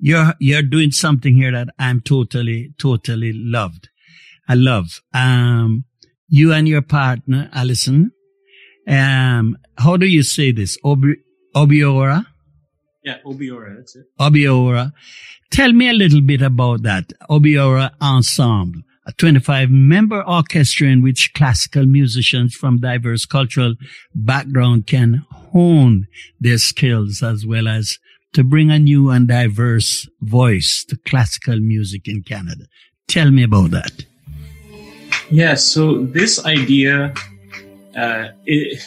you're, 0.00 0.34
you're 0.38 0.62
doing 0.62 0.90
something 0.90 1.34
here 1.34 1.52
that 1.52 1.68
I'm 1.78 2.00
totally, 2.00 2.74
totally 2.78 3.32
loved. 3.34 3.88
I 4.48 4.54
love. 4.54 5.00
Um, 5.14 5.84
you 6.28 6.52
and 6.52 6.68
your 6.68 6.82
partner, 6.82 7.48
Allison. 7.52 8.10
um, 8.88 9.56
how 9.78 9.96
do 9.96 10.06
you 10.06 10.22
say 10.22 10.52
this? 10.52 10.76
Obi- 10.84 11.22
Obiora? 11.56 12.26
Yeah, 13.02 13.18
Obiora, 13.24 13.76
that's 13.76 13.96
it. 13.96 14.04
Obiora. 14.20 14.92
Tell 15.50 15.72
me 15.72 15.88
a 15.88 15.92
little 15.92 16.20
bit 16.20 16.42
about 16.42 16.82
that. 16.82 17.12
Obiora 17.30 17.92
Ensemble, 18.00 18.82
a 19.06 19.12
25 19.12 19.70
member 19.70 20.22
orchestra 20.26 20.88
in 20.88 21.02
which 21.02 21.34
classical 21.34 21.86
musicians 21.86 22.54
from 22.54 22.80
diverse 22.80 23.26
cultural 23.26 23.74
background 24.14 24.86
can 24.86 25.24
hone 25.30 26.06
their 26.40 26.58
skills 26.58 27.22
as 27.22 27.46
well 27.46 27.68
as 27.68 27.98
to 28.32 28.42
bring 28.42 28.70
a 28.70 28.78
new 28.78 29.10
and 29.10 29.28
diverse 29.28 30.08
voice 30.20 30.84
to 30.88 30.96
classical 31.06 31.60
music 31.60 32.08
in 32.08 32.22
Canada. 32.22 32.64
Tell 33.06 33.30
me 33.30 33.44
about 33.44 33.70
that. 33.70 34.04
Yeah, 35.30 35.54
so 35.54 36.04
this 36.04 36.44
idea, 36.44 37.14
uh, 37.96 38.28
it, 38.44 38.82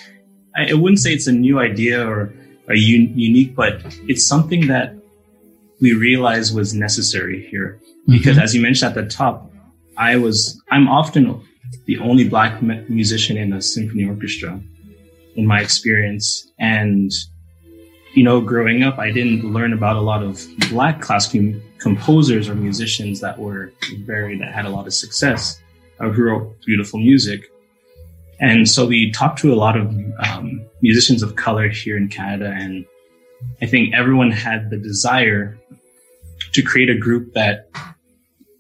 I 0.56 0.74
wouldn't 0.74 1.00
say 1.00 1.14
it's 1.14 1.28
a 1.28 1.32
new 1.32 1.60
idea 1.60 2.06
or, 2.06 2.34
or 2.68 2.74
un- 2.74 3.14
unique, 3.16 3.56
but 3.56 3.82
it's 4.08 4.26
something 4.26 4.68
that 4.68 4.96
we 5.80 5.94
realized 5.94 6.56
was 6.56 6.74
necessary 6.74 7.48
here. 7.50 7.80
Because 8.08 8.36
mm-hmm. 8.36 8.44
as 8.44 8.56
you 8.56 8.62
mentioned 8.62 8.98
at 8.98 9.04
the 9.04 9.10
top, 9.10 9.52
I 9.98 10.18
was, 10.18 10.62
I'm 10.72 10.88
often 10.88 11.42
the 11.86 11.98
only 12.00 12.28
black 12.28 12.62
musician 12.62 13.38
in 13.38 13.54
a 13.54 13.62
symphony 13.62 14.06
orchestra 14.06 14.60
in 15.36 15.46
my 15.46 15.62
experience. 15.62 16.52
And 16.60 17.12
you 18.14 18.24
know, 18.24 18.42
growing 18.42 18.82
up, 18.82 18.98
I 18.98 19.12
didn't 19.12 19.44
learn 19.54 19.74
about 19.74 19.96
a 19.96 20.02
lot 20.02 20.24
of 20.24 20.44
black 20.72 21.02
classical 21.02 21.54
composers 21.78 22.50
or 22.50 22.56
musicians 22.56 23.20
that 23.20 23.38
were 23.38 23.72
very, 24.06 24.40
that 24.40 24.52
had 24.52 24.66
a 24.66 24.70
lot 24.70 24.88
of 24.88 24.94
success, 24.94 25.62
or 26.00 26.12
who 26.12 26.24
wrote 26.24 26.60
beautiful 26.66 27.00
music. 27.00 27.52
And 28.40 28.68
so 28.68 28.88
we 28.88 29.12
talked 29.12 29.40
to 29.40 29.54
a 29.54 29.56
lot 29.56 29.78
of 29.78 29.96
um, 30.20 30.66
musicians 30.82 31.22
of 31.22 31.36
color 31.36 31.70
here 31.70 31.96
in 31.96 32.08
Canada, 32.08 32.56
and 32.58 32.86
I 33.62 33.68
think 33.68 33.94
everyone 33.94 34.32
had 34.32 34.72
the 34.72 34.78
desire 34.78 35.58
to 36.54 36.62
create 36.64 36.90
a 36.90 36.98
group 36.98 37.34
that 37.34 37.67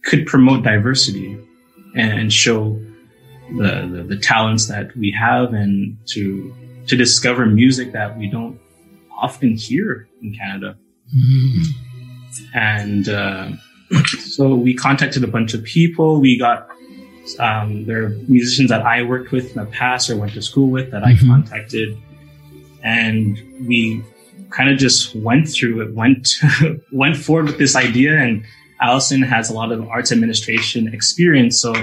could 0.07 0.25
promote 0.25 0.63
diversity 0.63 1.37
and 1.95 2.31
show 2.31 2.79
the, 3.57 3.87
the, 3.91 4.03
the 4.07 4.17
talents 4.17 4.67
that 4.67 4.95
we 4.95 5.11
have 5.11 5.53
and 5.53 5.97
to 6.07 6.55
to 6.87 6.95
discover 6.95 7.45
music 7.45 7.91
that 7.91 8.17
we 8.17 8.27
don't 8.29 8.57
often 9.17 9.57
hear 9.57 10.07
in 10.21 10.33
Canada. 10.33 10.77
Mm. 11.13 11.65
And 12.53 13.09
uh, 13.09 13.49
so 14.19 14.55
we 14.55 14.73
contacted 14.73 15.23
a 15.23 15.27
bunch 15.27 15.53
of 15.53 15.63
people. 15.63 16.21
We 16.21 16.39
got 16.39 16.69
um, 17.39 17.85
there 17.85 18.05
are 18.05 18.09
musicians 18.29 18.69
that 18.69 18.83
I 18.83 19.03
worked 19.03 19.33
with 19.33 19.49
in 19.49 19.55
the 19.55 19.69
past 19.69 20.09
or 20.09 20.15
went 20.15 20.33
to 20.33 20.41
school 20.41 20.69
with 20.69 20.91
that 20.91 21.03
mm-hmm. 21.03 21.31
I 21.31 21.35
contacted, 21.35 21.97
and 22.83 23.37
we 23.67 24.01
kind 24.51 24.69
of 24.69 24.77
just 24.77 25.13
went 25.15 25.49
through 25.49 25.81
it, 25.81 25.93
went 25.93 26.29
went 26.93 27.17
forward 27.17 27.47
with 27.47 27.57
this 27.57 27.75
idea. 27.75 28.17
And 28.17 28.45
Allison 28.79 29.21
has 29.21 29.49
a 29.49 29.53
lot 29.53 29.71
of 29.71 29.87
arts 29.89 30.11
administration 30.11 30.93
experience, 30.93 31.59
so 31.61 31.73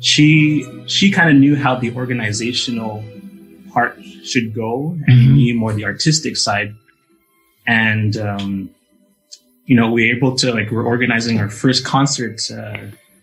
she 0.00 0.66
she 0.86 1.10
kind 1.10 1.30
of 1.30 1.36
knew 1.36 1.56
how 1.56 1.76
the 1.76 1.94
organizational 1.94 3.04
part 3.74 3.98
should 4.22 4.54
go 4.54 4.96
and 5.06 5.18
mm-hmm. 5.18 5.34
me 5.34 5.52
more 5.52 5.72
the 5.72 5.84
artistic 5.84 6.36
side. 6.36 6.74
And, 7.66 8.16
um, 8.16 8.70
you 9.66 9.76
know, 9.76 9.90
we 9.90 10.08
are 10.08 10.16
able 10.16 10.36
to 10.36 10.54
like, 10.54 10.70
we're 10.70 10.84
organizing 10.84 11.40
our 11.40 11.50
first 11.50 11.84
concert, 11.84 12.40
uh, 12.50 12.78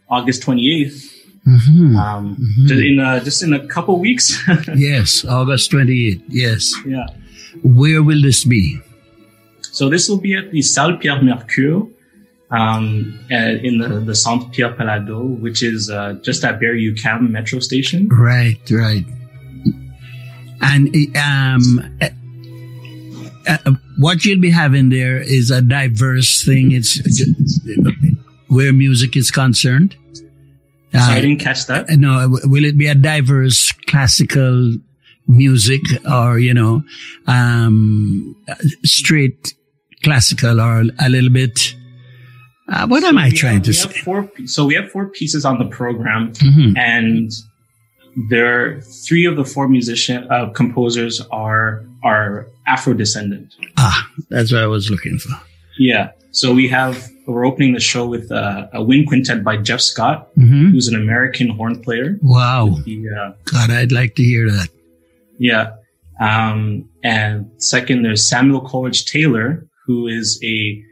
August 0.10 0.44
28th. 0.44 1.08
Mm-hmm. 1.48 1.96
Um, 1.96 2.36
mm-hmm. 2.36 2.80
in, 2.80 3.00
uh, 3.00 3.20
just 3.24 3.42
in 3.42 3.54
a 3.54 3.66
couple 3.68 3.98
weeks. 4.00 4.38
yes. 4.76 5.26
August 5.26 5.72
28th. 5.72 6.22
Yes. 6.28 6.76
Yeah. 6.86 7.08
Where 7.64 8.04
will 8.04 8.22
this 8.22 8.44
be? 8.44 8.80
So 9.62 9.90
this 9.90 10.10
will 10.10 10.20
be 10.20 10.36
at 10.36 10.52
the 10.52 10.62
Salle 10.62 10.98
Pierre 10.98 11.22
Mercure, 11.22 11.88
um, 12.52 13.20
in 13.30 13.78
the, 13.78 14.04
the 14.06 14.16
Centre 14.16 14.50
Pierre-Péladeau, 14.52 15.40
which 15.40 15.64
is, 15.64 15.90
uh, 15.90 16.14
just 16.22 16.44
at 16.44 16.60
Berri-UQAM 16.60 17.30
metro 17.30 17.60
station. 17.60 18.10
Right, 18.10 18.60
right. 18.70 19.06
And 20.62 20.96
um, 21.18 21.98
uh, 22.02 22.10
uh, 23.48 23.72
what 23.98 24.24
you'll 24.26 24.40
be 24.40 24.52
having 24.52 24.90
there 24.90 25.18
is 25.18 25.50
a 25.50 25.62
diverse 25.62 26.44
thing. 26.46 26.72
It's 26.72 27.00
where 28.48 28.72
music 28.72 29.16
is 29.16 29.32
concerned. 29.32 29.96
Uh, 30.94 31.00
Sorry, 31.00 31.18
I 31.18 31.22
didn't 31.22 31.40
catch 31.40 31.66
that. 31.68 31.90
No, 31.90 32.38
will 32.44 32.66
it 32.66 32.78
be 32.78 32.88
a 32.88 32.96
diverse 32.96 33.72
classical 33.88 34.76
music 35.26 35.82
or, 36.12 36.38
you 36.38 36.54
know, 36.54 36.84
um, 37.28 38.36
straight 38.84 39.56
classical 40.04 40.60
or 40.60 40.84
a 41.00 41.10
little 41.10 41.30
bit, 41.30 41.76
uh, 42.72 42.88
what 42.88 43.02
so 43.02 43.10
am 43.10 43.18
I 43.18 43.30
trying 43.30 43.56
have, 43.56 43.64
to 43.64 43.74
say? 43.74 43.90
Four, 43.90 44.32
so 44.46 44.66
we 44.66 44.76
have 44.76 44.90
four 44.90 45.10
pieces 45.10 45.46
on 45.46 45.60
the 45.60 45.66
program 45.66 46.34
mm-hmm. 46.34 46.78
and 46.78 47.32
there 48.30 48.82
three 48.82 49.26
of 49.26 49.36
the 49.36 49.46
four 49.46 49.68
musician 49.68 50.28
uh, 50.32 50.50
composers 50.50 51.22
are 51.32 51.86
are 52.04 52.48
Afro 52.68 52.94
descendant. 52.94 53.54
Ah, 53.78 54.10
that's 54.30 54.52
what 54.52 54.62
I 54.62 54.68
was 54.68 54.90
looking 54.90 55.18
for. 55.18 55.32
Yeah. 55.78 56.12
So 56.32 56.54
we 56.54 56.68
have 56.70 57.10
we're 57.28 57.46
opening 57.46 57.74
the 57.74 57.80
show 57.80 58.06
with 58.08 58.32
uh, 58.32 58.68
a 58.74 58.84
wind 58.84 59.08
quintet 59.08 59.44
by 59.44 59.58
Jeff 59.58 59.82
Scott, 59.82 60.30
mm-hmm. 60.36 60.72
who's 60.72 60.88
an 60.88 60.96
American 60.96 61.50
horn 61.50 61.82
player. 61.82 62.18
Wow. 62.22 62.78
The, 62.84 63.10
uh, 63.10 63.32
God, 63.46 63.70
I'd 63.70 63.92
like 63.92 64.16
to 64.16 64.24
hear 64.24 64.50
that. 64.52 64.70
Yeah. 65.38 65.72
Um, 66.20 66.90
and 67.04 67.50
second, 67.58 68.04
there's 68.04 68.28
Samuel 68.28 68.62
Coleridge-Taylor, 68.62 69.66
who 69.86 70.08
is 70.08 70.40
a 70.44 70.84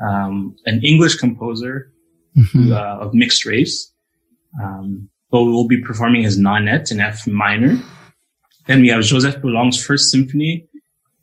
um, 0.00 0.56
an 0.66 0.80
English 0.82 1.16
composer 1.16 1.92
mm-hmm. 2.36 2.68
who, 2.68 2.74
uh, 2.74 2.98
of 3.00 3.14
mixed 3.14 3.44
race. 3.44 3.92
Um, 4.62 5.08
but 5.30 5.42
we 5.42 5.50
will 5.50 5.66
be 5.66 5.82
performing 5.82 6.22
his 6.22 6.38
nonet 6.38 6.92
in 6.92 7.00
F 7.00 7.26
minor. 7.26 7.78
Then 8.66 8.80
we 8.80 8.88
have 8.88 9.02
Joseph 9.02 9.42
Bologne's 9.42 9.82
first 9.84 10.10
symphony. 10.10 10.68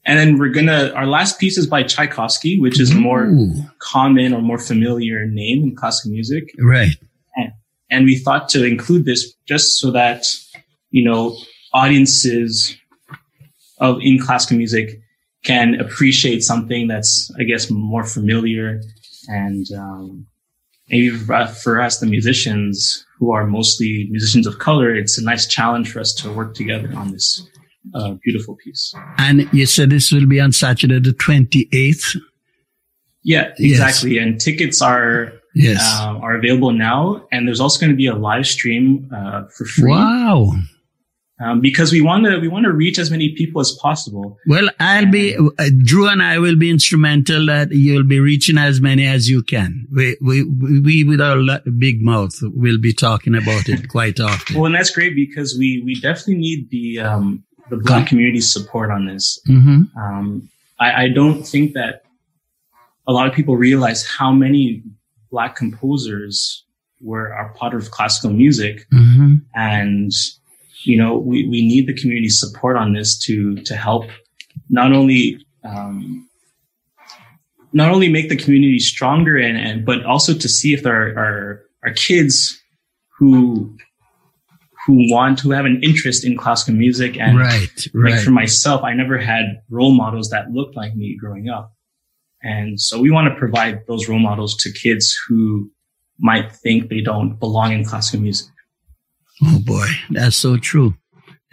And 0.03 0.17
then 0.19 0.39
we're 0.39 0.49
gonna, 0.49 0.91
our 0.95 1.05
last 1.05 1.39
piece 1.39 1.57
is 1.57 1.67
by 1.67 1.83
Tchaikovsky, 1.83 2.59
which 2.59 2.79
is 2.79 2.91
a 2.91 2.95
more 2.95 3.25
Ooh. 3.25 3.53
common 3.79 4.33
or 4.33 4.41
more 4.41 4.57
familiar 4.57 5.25
name 5.25 5.63
in 5.63 5.75
classical 5.75 6.11
music. 6.11 6.53
Right. 6.59 6.95
And, 7.35 7.51
and 7.89 8.05
we 8.05 8.17
thought 8.17 8.49
to 8.49 8.65
include 8.65 9.05
this 9.05 9.33
just 9.47 9.77
so 9.77 9.91
that, 9.91 10.25
you 10.89 11.03
know, 11.03 11.37
audiences 11.73 12.75
of 13.77 13.99
in 14.01 14.19
classical 14.19 14.57
music 14.57 15.00
can 15.43 15.79
appreciate 15.79 16.41
something 16.43 16.87
that's, 16.87 17.31
I 17.39 17.43
guess, 17.43 17.69
more 17.71 18.03
familiar 18.03 18.81
and, 19.27 19.65
um, 19.77 20.27
maybe 20.89 21.09
for 21.09 21.81
us, 21.81 21.99
the 21.99 22.05
musicians 22.05 23.05
who 23.17 23.31
are 23.31 23.47
mostly 23.47 24.07
musicians 24.11 24.45
of 24.45 24.59
color, 24.59 24.93
it's 24.93 25.17
a 25.17 25.23
nice 25.23 25.47
challenge 25.47 25.91
for 25.91 25.99
us 25.99 26.13
to 26.13 26.31
work 26.31 26.53
together 26.53 26.91
on 26.95 27.11
this 27.11 27.47
uh, 27.95 28.15
beautiful 28.23 28.57
piece. 28.63 28.93
And 29.17 29.47
you 29.53 29.65
said 29.65 29.89
this 29.89 30.11
will 30.11 30.27
be 30.27 30.39
on 30.39 30.51
Saturday 30.51 30.99
the 30.99 31.11
28th? 31.11 32.17
Yeah, 33.23 33.53
exactly. 33.57 34.15
Yes. 34.15 34.23
And 34.23 34.41
tickets 34.41 34.81
are 34.81 35.31
yes. 35.55 35.81
Uh, 35.81 36.17
are 36.21 36.35
available 36.35 36.73
now. 36.73 37.25
And 37.31 37.47
there's 37.47 37.59
also 37.59 37.79
going 37.79 37.91
to 37.91 37.95
be 37.95 38.07
a 38.07 38.15
live 38.15 38.47
stream 38.47 39.09
uh, 39.15 39.43
for 39.55 39.65
free. 39.65 39.91
Wow 39.91 40.53
um, 41.41 41.61
because 41.61 41.91
we 41.91 42.01
want 42.01 42.25
to 42.25 42.37
we 42.39 42.47
want 42.47 42.65
to 42.65 42.71
reach 42.71 42.99
as 42.99 43.09
many 43.09 43.29
people 43.29 43.61
as 43.61 43.71
possible. 43.81 44.37
Well, 44.47 44.69
I'll 44.79 45.09
be 45.09 45.35
uh, 45.35 45.69
Drew 45.83 46.07
and 46.07 46.21
I 46.21 46.39
will 46.39 46.55
be 46.55 46.69
instrumental 46.69 47.45
that 47.47 47.71
you'll 47.71 48.07
be 48.07 48.19
reaching 48.19 48.57
as 48.57 48.81
many 48.81 49.05
as 49.05 49.29
you 49.29 49.41
can. 49.41 49.87
We 49.91 50.17
we 50.21 50.43
we 50.43 51.03
with 51.03 51.21
our 51.21 51.59
big 51.77 52.01
mouth 52.01 52.35
will 52.41 52.79
be 52.79 52.93
talking 52.93 53.35
about 53.35 53.67
it 53.69 53.89
quite 53.95 54.19
often. 54.19 54.55
well, 54.55 54.65
and 54.65 54.75
that's 54.75 54.91
great 54.91 55.15
because 55.15 55.55
we 55.57 55.81
we 55.83 55.99
definitely 55.99 56.35
need 56.35 56.69
the 56.69 56.99
um, 56.99 57.43
the 57.69 57.77
black 57.77 58.07
community 58.07 58.41
support 58.41 58.91
on 58.91 59.05
this. 59.05 59.39
Mm-hmm. 59.47 59.97
Um, 59.99 60.49
I, 60.79 61.03
I 61.03 61.09
don't 61.09 61.43
think 61.43 61.73
that 61.73 62.03
a 63.07 63.13
lot 63.13 63.27
of 63.27 63.33
people 63.33 63.57
realize 63.57 64.05
how 64.05 64.31
many 64.31 64.83
black 65.31 65.55
composers 65.55 66.65
were 67.01 67.33
are 67.33 67.53
part 67.53 67.73
of 67.73 67.89
classical 67.89 68.29
music 68.29 68.85
mm-hmm. 68.93 69.35
and 69.55 70.11
you 70.83 70.97
know, 70.97 71.17
we, 71.17 71.47
we 71.47 71.65
need 71.65 71.87
the 71.87 71.93
community 71.93 72.29
support 72.29 72.77
on 72.77 72.93
this 72.93 73.17
to, 73.19 73.55
to 73.63 73.75
help 73.75 74.05
not 74.69 74.91
only, 74.91 75.45
um, 75.63 76.27
not 77.73 77.91
only 77.91 78.09
make 78.09 78.29
the 78.29 78.35
community 78.35 78.79
stronger 78.79 79.37
and, 79.37 79.57
and, 79.57 79.85
but 79.85 80.03
also 80.05 80.33
to 80.33 80.49
see 80.49 80.73
if 80.73 80.83
there 80.83 80.93
are, 80.93 81.19
are, 81.19 81.61
are 81.83 81.93
kids 81.93 82.59
who, 83.17 83.75
who 84.85 85.11
want 85.11 85.37
to 85.39 85.51
have 85.51 85.65
an 85.65 85.79
interest 85.83 86.25
in 86.25 86.35
classical 86.37 86.73
music 86.73 87.17
and 87.19 87.37
right, 87.37 87.87
right. 87.93 88.13
like 88.13 88.21
for 88.21 88.31
myself, 88.31 88.83
I 88.83 88.93
never 88.93 89.17
had 89.17 89.61
role 89.69 89.93
models 89.93 90.29
that 90.29 90.51
looked 90.51 90.75
like 90.75 90.95
me 90.95 91.15
growing 91.19 91.49
up. 91.49 91.73
And 92.43 92.79
so 92.79 92.99
we 92.99 93.11
want 93.11 93.27
to 93.31 93.35
provide 93.35 93.85
those 93.87 94.09
role 94.09 94.19
models 94.19 94.57
to 94.57 94.71
kids 94.71 95.15
who 95.27 95.69
might 96.19 96.51
think 96.51 96.89
they 96.89 97.01
don't 97.01 97.39
belong 97.39 97.71
in 97.71 97.85
classical 97.85 98.21
music. 98.21 98.47
Oh 99.43 99.59
boy, 99.59 99.87
that's 100.09 100.35
so 100.35 100.57
true. 100.57 100.95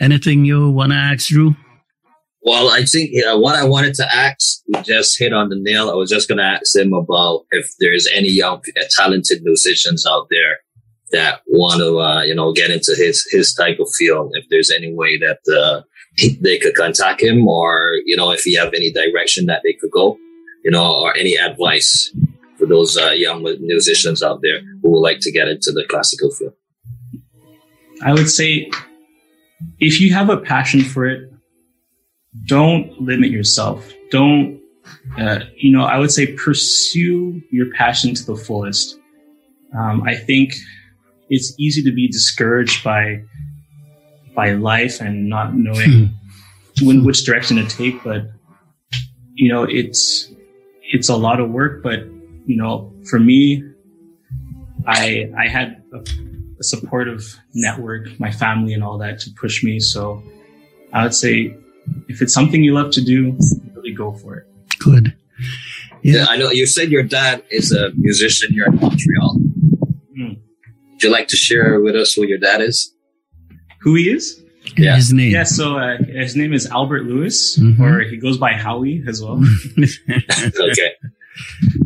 Anything 0.01 0.44
you 0.44 0.70
want 0.70 0.92
to 0.92 0.96
ask, 0.96 1.29
Dru? 1.29 1.57
Well, 2.42 2.68
I 2.70 2.85
think 2.85 3.11
uh, 3.24 3.38
what 3.38 3.57
I 3.57 3.64
wanted 3.64 3.94
to 3.94 4.14
ask 4.14 4.61
you 4.66 4.83
just 4.83 5.18
hit 5.18 5.33
on 5.33 5.48
the 5.48 5.59
nail. 5.59 5.90
I 5.90 5.94
was 5.94 6.09
just 6.09 6.29
going 6.29 6.38
to 6.38 6.44
ask 6.44 6.74
him 6.74 6.92
about 6.92 7.44
if 7.51 7.72
there's 7.81 8.09
any 8.14 8.31
young, 8.31 8.62
uh, 8.77 8.85
talented 8.90 9.42
musicians 9.42 10.07
out 10.07 10.29
there 10.31 10.59
that 11.11 11.40
want 11.46 11.81
to, 11.81 11.98
uh, 11.98 12.22
you 12.22 12.35
know, 12.35 12.53
get 12.53 12.70
into 12.70 12.94
his 12.96 13.27
his 13.31 13.55
type 13.55 13.79
of 13.81 13.88
field. 13.98 14.33
If 14.35 14.44
there's 14.51 14.70
any 14.70 14.94
way 14.94 15.18
that 15.18 15.40
uh, 15.53 15.83
they 16.40 16.59
could 16.59 16.74
contact 16.74 17.22
him, 17.22 17.46
or 17.48 17.94
you 18.05 18.16
know, 18.16 18.31
if 18.31 18.46
you 18.46 18.59
have 18.59 18.72
any 18.72 18.92
direction 18.92 19.46
that 19.46 19.62
they 19.64 19.72
could 19.72 19.90
go, 19.90 20.16
you 20.64 20.70
know, 20.70 21.01
or 21.03 21.16
any 21.16 21.37
advice 21.37 22.14
for 22.59 22.66
those 22.66 22.96
uh, 22.96 23.11
young 23.11 23.42
musicians 23.61 24.22
out 24.22 24.40
there 24.42 24.61
who 24.83 24.90
would 24.90 25.01
like 25.01 25.20
to 25.20 25.33
get 25.33 25.48
into 25.48 25.72
the 25.72 25.85
classical 25.88 26.31
field. 26.31 26.55
I 28.02 28.12
would 28.12 28.30
say, 28.30 28.70
if 29.80 30.00
you 30.00 30.12
have 30.14 30.30
a 30.30 30.37
passion 30.37 30.82
for 30.82 31.06
it, 31.06 31.30
don't 32.46 33.00
limit 33.00 33.30
yourself. 33.30 33.92
Don't, 34.11 34.61
uh, 35.18 35.40
you 35.56 35.72
know, 35.72 35.84
I 35.84 35.98
would 35.98 36.11
say 36.11 36.32
pursue 36.34 37.40
your 37.50 37.72
passion 37.72 38.14
to 38.14 38.24
the 38.24 38.37
fullest. 38.37 38.98
Um, 39.76 40.02
I 40.02 40.14
think 40.14 40.54
it's 41.28 41.54
easy 41.58 41.82
to 41.82 41.92
be 41.92 42.08
discouraged 42.08 42.84
by 42.84 43.22
by 44.34 44.52
life 44.52 45.00
and 45.00 45.28
not 45.28 45.54
knowing 45.54 46.14
hmm. 46.78 46.87
when, 46.87 47.04
which 47.04 47.24
direction 47.24 47.56
to 47.56 47.66
take. 47.66 48.02
But 48.04 48.28
you 49.34 49.52
know, 49.52 49.64
it's 49.64 50.30
it's 50.82 51.08
a 51.08 51.16
lot 51.16 51.40
of 51.40 51.50
work. 51.50 51.82
But 51.82 52.00
you 52.46 52.56
know, 52.56 52.92
for 53.11 53.18
me, 53.18 53.62
I 54.87 55.30
I 55.37 55.48
had 55.48 55.82
a, 55.92 55.98
a 56.59 56.64
supportive 56.64 57.38
network, 57.55 58.18
my 58.18 58.31
family, 58.31 58.73
and 58.73 58.83
all 58.83 58.99
that 58.99 59.21
to 59.21 59.31
push 59.31 59.62
me. 59.62 59.79
So 59.81 60.23
I 60.92 61.03
would 61.03 61.14
say 61.14 61.57
if 62.09 62.23
it's 62.23 62.35
something 62.35 62.62
you 62.62 62.75
love 62.75 62.90
to 62.92 63.05
do, 63.05 63.37
really 63.75 63.92
go 63.92 64.12
for 64.12 64.37
it. 64.37 64.47
Good. 64.79 65.14
Yeah. 66.03 66.21
yeah 66.21 66.27
I 66.29 66.37
know 66.37 66.51
you 66.51 66.66
said 66.66 66.90
your 66.90 67.03
dad 67.03 67.42
is 67.51 67.73
a 67.73 67.90
musician 67.97 68.53
here 68.53 68.66
in 68.66 68.77
Montreal. 68.77 69.40
Mm. 70.18 70.40
Would 70.92 71.03
you 71.03 71.11
like 71.11 71.29
to 71.29 71.37
share 71.37 71.81
with 71.81 71.94
us 71.94 72.14
who 72.14 72.25
your 72.25 72.38
dad 72.38 72.61
is? 72.61 72.92
Who 73.83 73.94
he 73.94 74.11
is? 74.11 74.42
Yeah. 74.77 74.97
His 74.97 75.12
name. 75.12 75.33
Yeah, 75.33 75.44
so 75.44 75.79
uh, 75.79 75.97
his 75.99 76.37
name 76.37 76.53
is 76.53 76.66
Albert 76.66 77.05
Lewis, 77.05 77.59
mm-hmm. 77.59 77.83
or 77.83 78.01
he 78.01 78.16
goes 78.16 78.37
by 78.37 78.53
Howie 78.53 79.03
as 79.09 79.23
well. 79.23 79.42
okay. 79.79 80.92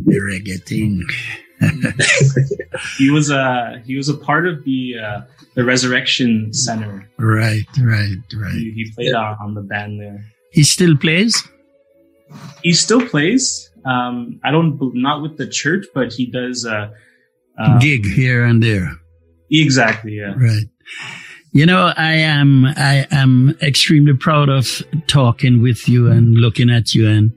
Reggaeton. 0.07 1.01
he 2.97 3.09
was 3.09 3.29
a 3.29 3.39
uh, 3.39 3.77
he 3.85 3.95
was 3.95 4.09
a 4.09 4.15
part 4.15 4.47
of 4.47 4.63
the 4.63 4.95
uh, 4.99 5.21
the 5.55 5.63
Resurrection 5.63 6.53
Center. 6.53 7.07
Right, 7.17 7.65
right, 7.81 8.17
right. 8.35 8.53
He, 8.53 8.71
he 8.71 8.91
played 8.95 9.11
yeah. 9.11 9.35
on 9.41 9.53
the 9.53 9.61
band 9.61 9.99
there. 9.99 10.25
He 10.51 10.63
still 10.63 10.97
plays. 10.97 11.47
He 12.61 12.73
still 12.73 13.07
plays. 13.07 13.69
Um, 13.85 14.39
I 14.43 14.51
don't 14.51 14.79
not 14.93 15.21
with 15.21 15.37
the 15.37 15.47
church, 15.47 15.85
but 15.93 16.13
he 16.13 16.25
does 16.25 16.65
uh, 16.65 16.91
um, 17.57 17.79
gig 17.79 18.05
here 18.05 18.43
and 18.43 18.61
there. 18.61 18.91
Exactly. 19.51 20.13
Yeah. 20.13 20.33
Right. 20.35 20.65
You 21.51 21.67
know, 21.67 21.93
I 21.95 22.13
am 22.13 22.65
I 22.65 23.05
am 23.11 23.55
extremely 23.61 24.13
proud 24.13 24.49
of 24.49 24.81
talking 25.07 25.61
with 25.61 25.87
you 25.87 26.09
and 26.09 26.33
looking 26.33 26.71
at 26.71 26.95
you 26.95 27.07
and 27.07 27.31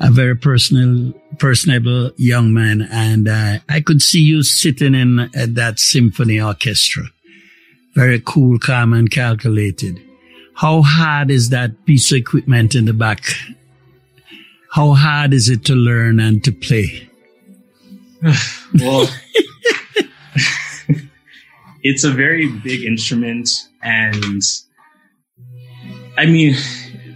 a 0.00 0.10
very 0.10 0.36
personal, 0.36 1.14
personable 1.38 2.10
young 2.16 2.52
man. 2.52 2.82
And 2.90 3.28
uh, 3.28 3.58
I 3.68 3.80
could 3.80 4.02
see 4.02 4.20
you 4.20 4.42
sitting 4.42 4.94
in 4.94 5.18
uh, 5.20 5.28
that 5.34 5.78
symphony 5.78 6.40
orchestra. 6.40 7.04
Very 7.94 8.20
cool, 8.24 8.58
calm 8.58 8.92
and 8.92 9.10
calculated. 9.10 10.00
How 10.54 10.82
hard 10.82 11.30
is 11.30 11.50
that 11.50 11.84
piece 11.84 12.10
of 12.12 12.18
equipment 12.18 12.74
in 12.74 12.84
the 12.84 12.92
back? 12.92 13.22
How 14.72 14.94
hard 14.94 15.32
is 15.32 15.48
it 15.48 15.64
to 15.66 15.74
learn 15.74 16.20
and 16.20 16.42
to 16.44 16.52
play? 16.52 17.08
well, 18.80 19.08
it's 21.82 22.04
a 22.04 22.10
very 22.10 22.48
big 22.48 22.84
instrument 22.84 23.48
and 23.82 24.42
I 26.16 26.26
mean, 26.26 26.56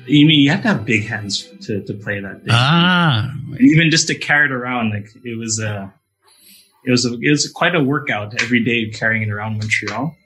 you 0.07 0.27
mean 0.27 0.41
you 0.41 0.51
have 0.51 0.63
to 0.63 0.69
have 0.69 0.85
big 0.85 1.07
hands 1.07 1.52
to, 1.62 1.83
to 1.85 1.94
play 1.94 2.20
that 2.20 2.40
thing. 2.40 2.48
Ah, 2.51 3.31
and 3.51 3.61
even 3.61 3.90
just 3.90 4.09
to 4.09 4.14
carry 4.14 4.46
it 4.46 4.53
around, 4.53 4.90
like 4.90 5.09
it 5.25 5.38
was 5.38 5.61
a, 5.61 5.92
it 6.85 6.90
was 6.90 7.07
a, 7.07 7.14
it 7.20 7.31
was 7.31 7.51
quite 7.51 7.75
a 7.75 7.83
workout 7.83 8.40
every 8.42 8.62
day 8.64 8.90
carrying 8.90 9.22
it 9.22 9.31
around 9.31 9.59
Montreal. 9.59 10.16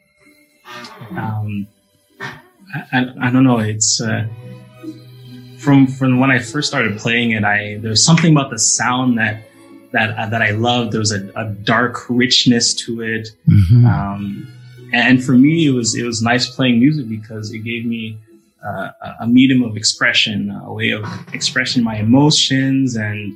Um, 1.10 1.66
I, 2.20 3.06
I 3.20 3.30
don't 3.30 3.44
know. 3.44 3.58
It's 3.58 4.00
uh, 4.00 4.26
from 5.58 5.86
from 5.86 6.18
when 6.18 6.30
I 6.30 6.38
first 6.38 6.68
started 6.68 6.98
playing 6.98 7.32
it. 7.32 7.44
I 7.44 7.78
there 7.80 7.90
was 7.90 8.04
something 8.04 8.32
about 8.32 8.50
the 8.50 8.58
sound 8.58 9.18
that 9.18 9.42
that 9.92 10.16
uh, 10.16 10.26
that 10.28 10.42
I 10.42 10.50
loved. 10.50 10.92
There 10.92 11.00
was 11.00 11.12
a, 11.12 11.30
a 11.36 11.50
dark 11.50 12.08
richness 12.08 12.74
to 12.86 13.02
it, 13.02 13.28
mm-hmm. 13.48 13.86
um, 13.86 14.52
and 14.92 15.22
for 15.24 15.32
me, 15.32 15.66
it 15.66 15.72
was 15.72 15.94
it 15.94 16.04
was 16.04 16.22
nice 16.22 16.48
playing 16.48 16.80
music 16.80 17.08
because 17.08 17.52
it 17.52 17.58
gave 17.58 17.84
me 17.84 18.18
uh, 18.66 18.88
a 19.20 19.26
medium 19.26 19.62
of 19.62 19.76
expression, 19.76 20.50
a 20.50 20.72
way 20.72 20.90
of 20.90 21.04
expressing 21.32 21.82
my 21.84 21.96
emotions, 21.96 22.96
and 22.96 23.32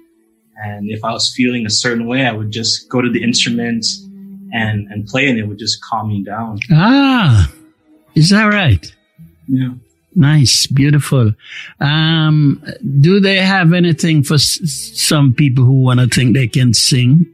and 0.65 0.91
if 0.91 1.05
I 1.05 1.13
was 1.13 1.33
feeling 1.35 1.65
a 1.67 1.71
certain 1.71 2.07
way, 2.07 2.27
I 2.27 2.33
would 2.33 2.51
just 2.51 2.89
go 2.91 3.01
to 3.01 3.11
the 3.11 3.23
instrument 3.23 3.87
and 4.53 4.87
and 4.91 5.07
play, 5.07 5.29
and 5.29 5.39
it 5.39 5.45
would 5.47 5.59
just 5.59 5.83
calm 5.83 6.09
me 6.09 6.23
down. 6.25 6.59
Ah, 6.73 7.51
is 8.15 8.31
that 8.31 8.45
right? 8.47 8.85
Yeah. 9.49 9.75
Nice, 10.17 10.67
beautiful. 10.67 11.35
Um, 11.79 12.61
do 13.01 13.21
they 13.21 13.37
have 13.37 13.73
anything 13.73 14.25
for 14.25 14.35
s- 14.35 14.59
some 14.95 15.33
people 15.35 15.65
who 15.65 15.83
want 15.83 16.01
to 16.01 16.09
think 16.09 16.35
they 16.35 16.49
can 16.49 16.75
sing? 16.75 17.27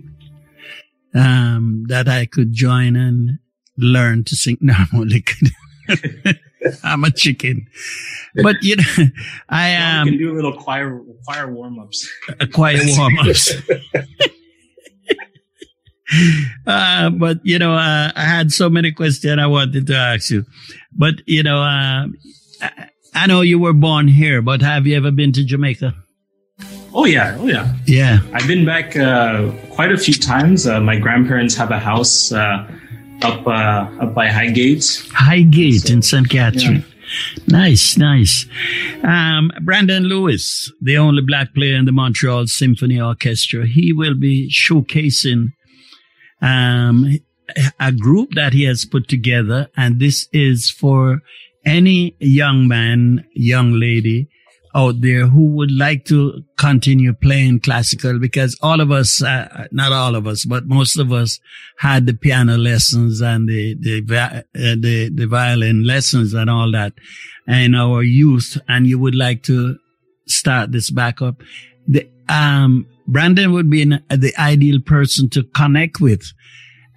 Um, 1.15 1.85
that 1.89 2.07
I 2.09 2.27
could 2.27 2.53
join 2.53 2.95
and 2.97 3.39
learn 3.79 4.25
to 4.25 4.37
sing. 4.37 4.59
No, 4.61 4.75
I'm 4.75 4.89
only 5.01 5.23
kidding. 5.23 5.55
I'm 6.85 7.05
a 7.05 7.11
chicken. 7.11 7.67
But 8.43 8.57
you 8.63 8.77
know, 8.77 9.05
I 9.49 9.69
am. 9.69 10.03
Um, 10.03 10.09
can 10.09 10.19
do 10.19 10.33
a 10.33 10.37
little 10.37 10.57
choir 10.57 11.01
choir 11.25 11.51
warm 11.51 11.79
ups. 11.79 12.09
choir 12.53 12.79
warm 12.85 13.19
ups. 13.19 13.55
uh, 16.67 17.11
but 17.11 17.39
you 17.45 17.59
know, 17.59 17.75
uh, 17.75 18.13
I 18.15 18.23
had 18.23 18.53
so 18.53 18.69
many 18.69 18.93
questions 18.93 19.39
I 19.41 19.47
wanted 19.47 19.87
to 19.87 19.97
ask 19.97 20.31
you. 20.31 20.45
But 20.93 21.15
you 21.27 21.43
know, 21.43 21.59
uh, 21.59 22.07
I, 22.63 22.89
I 23.15 23.27
know 23.27 23.41
you 23.41 23.59
were 23.59 23.73
born 23.73 24.09
here, 24.09 24.43
but 24.43 24.61
have 24.63 24.87
you 24.87 24.97
ever 24.97 25.11
been 25.11 25.33
to 25.33 25.45
Jamaica? 25.45 25.95
Oh 26.95 27.05
yeah, 27.05 27.37
oh 27.39 27.47
yeah, 27.47 27.75
yeah. 27.85 28.21
I've 28.33 28.47
been 28.47 28.65
back 28.65 28.97
uh, 28.97 29.51
quite 29.71 29.93
a 29.93 29.99
few 29.99 30.15
times. 30.15 30.67
Uh, 30.67 30.81
my 30.81 30.97
grandparents 30.97 31.55
have 31.55 31.71
a 31.71 31.79
house 31.79 32.33
uh, 32.33 32.67
up 33.23 33.47
uh, 33.47 33.89
up 34.01 34.15
by 34.15 34.29
Highgate. 34.29 35.07
Highgate 35.13 35.83
so, 35.83 35.93
in 35.93 36.03
St. 36.03 36.29
Catherine. 36.29 36.77
Yeah. 36.77 36.93
Nice, 37.47 37.97
nice. 37.97 38.47
Um, 39.05 39.53
Brandyn 39.63 40.05
Lewis, 40.05 40.73
the 40.81 40.99
only 40.99 41.23
black 41.23 41.55
player 41.55 41.77
in 41.77 41.85
the 41.85 41.93
Montreal 41.93 42.49
Symphony 42.49 43.01
Orchestra, 43.01 43.67
he 43.67 43.93
will 43.93 44.17
be 44.17 44.51
showcasing 44.51 45.53
um, 46.43 47.19
a 47.79 47.93
group 47.93 48.35
that 48.35 48.53
he 48.53 48.65
has 48.65 48.85
put 48.85 49.09
together, 49.09 49.69
and 49.77 50.01
this 50.01 50.29
is 50.33 50.69
for 50.69 51.23
any 51.65 52.17
young 52.19 52.67
man, 52.67 53.25
young 53.35 53.73
lady 53.79 54.29
out 54.77 55.01
there 55.01 55.27
who 55.27 55.47
would 55.53 55.73
like 55.73 56.05
to 56.05 56.45
continue 56.59 57.15
playing 57.15 57.59
classical 57.61 58.19
because 58.19 58.59
all 58.61 58.83
of 58.83 58.93
us, 58.93 59.23
uh, 59.23 59.67
not 59.73 59.91
all 59.91 60.15
of 60.15 60.27
us, 60.27 60.45
but 60.45 60.67
most 60.67 60.99
of 60.99 61.13
us 61.13 61.41
had 61.79 62.05
the 62.05 62.13
piano 62.13 62.59
lessons 62.59 63.23
and 63.23 63.49
the, 63.49 63.75
the, 63.81 64.17
uh, 64.17 64.43
the, 64.53 65.11
the 65.13 65.27
violin 65.27 65.85
lessons 65.85 66.35
and 66.35 66.51
all 66.51 66.71
that 66.71 66.93
in 67.49 67.75
our 67.75 68.03
youth. 68.03 68.59
And 68.69 68.87
you 68.87 68.99
would 68.99 69.15
like 69.15 69.43
to 69.45 69.79
start 70.29 70.73
this 70.73 70.91
back 70.91 71.23
up. 71.23 71.37
The, 71.89 72.07
um, 72.29 72.87
Brandyn 73.09 73.55
would 73.55 73.71
be 73.71 73.81
an, 73.83 74.05
the 74.11 74.35
ideal 74.39 74.81
person 74.81 75.31
to 75.31 75.43
connect 75.43 76.01
with. 76.03 76.31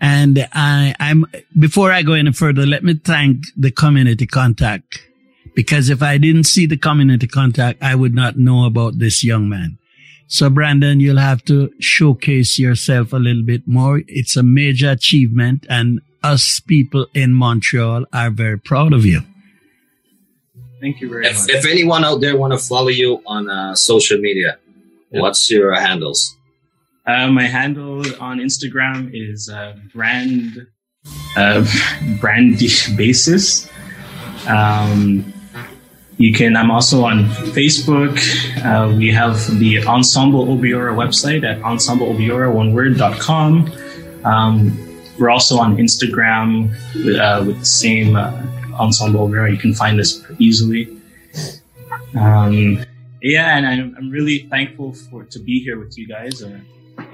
And 0.01 0.47
I, 0.51 0.95
I'm, 0.99 1.25
before 1.57 1.93
I 1.93 2.01
go 2.01 2.13
any 2.13 2.33
further, 2.33 2.65
let 2.65 2.83
me 2.83 2.95
thank 2.95 3.43
the 3.55 3.71
community 3.71 4.27
contact 4.27 4.99
because 5.55 5.89
if 5.89 6.01
I 6.01 6.17
didn't 6.17 6.45
see 6.45 6.65
the 6.65 6.77
community 6.77 7.27
contact, 7.27 7.81
I 7.81 7.95
would 7.95 8.13
not 8.13 8.37
know 8.37 8.65
about 8.65 8.99
this 8.99 9.23
young 9.23 9.49
man. 9.49 9.77
So 10.27 10.49
Brandyn, 10.49 11.01
you'll 11.01 11.17
have 11.17 11.43
to 11.45 11.71
showcase 11.79 12.59
yourself 12.59 13.13
a 13.13 13.17
little 13.17 13.43
bit 13.43 13.67
more. 13.67 14.01
It's 14.07 14.37
a 14.37 14.43
major 14.43 14.91
achievement 14.91 15.65
and 15.69 16.01
us 16.21 16.59
people 16.59 17.07
in 17.13 17.33
Montreal 17.33 18.05
are 18.13 18.29
very 18.29 18.59
proud 18.59 18.93
of 18.93 19.05
you. 19.05 19.21
Thank 20.81 21.01
you 21.01 21.09
very 21.09 21.25
if, 21.25 21.39
much. 21.39 21.49
If 21.49 21.65
anyone 21.65 22.05
out 22.05 22.21
there 22.21 22.37
want 22.37 22.53
to 22.53 22.59
follow 22.59 22.89
you 22.89 23.21
on 23.25 23.49
uh, 23.49 23.75
social 23.75 24.19
media, 24.19 24.57
yeah. 25.11 25.21
what's 25.21 25.49
your 25.49 25.73
handles? 25.73 26.37
Uh, 27.05 27.27
my 27.27 27.47
handle 27.47 28.03
on 28.21 28.37
Instagram 28.39 29.09
is 29.13 29.49
uh, 29.49 29.75
brand 29.93 30.67
uh, 31.35 31.65
brand 32.19 32.59
basis. 32.95 33.67
Um, 34.47 35.33
you 36.19 36.33
can, 36.33 36.57
I'm 36.57 36.69
also 36.69 37.05
on 37.05 37.29
Facebook. 37.55 38.19
Uh, 38.61 38.93
we 38.93 39.09
have 39.09 39.57
the 39.57 39.81
Ensemble 39.85 40.47
Obiora 40.47 40.93
website 40.93 41.45
at 41.45 41.61
ensembleobiora, 41.61 42.53
one 42.53 42.73
word.com. 42.73 43.71
Um, 44.25 44.77
we're 45.17 45.29
also 45.29 45.57
on 45.59 45.77
Instagram 45.77 46.71
with, 47.05 47.15
uh, 47.15 47.41
with 47.47 47.59
the 47.59 47.65
same 47.65 48.17
uh, 48.17 48.33
Ensemble 48.73 49.29
Obiora. 49.29 49.49
You 49.49 49.57
can 49.57 49.73
find 49.73 49.97
us 49.97 50.21
easily. 50.39 50.93
Um, 52.17 52.83
yeah, 53.21 53.57
and 53.57 53.65
I'm, 53.65 53.95
I'm 53.97 54.09
really 54.09 54.39
thankful 54.49 54.91
for 54.91 55.23
to 55.23 55.39
be 55.39 55.63
here 55.63 55.79
with 55.79 55.97
you 55.97 56.05
guys. 56.05 56.43
Uh, 56.43 56.59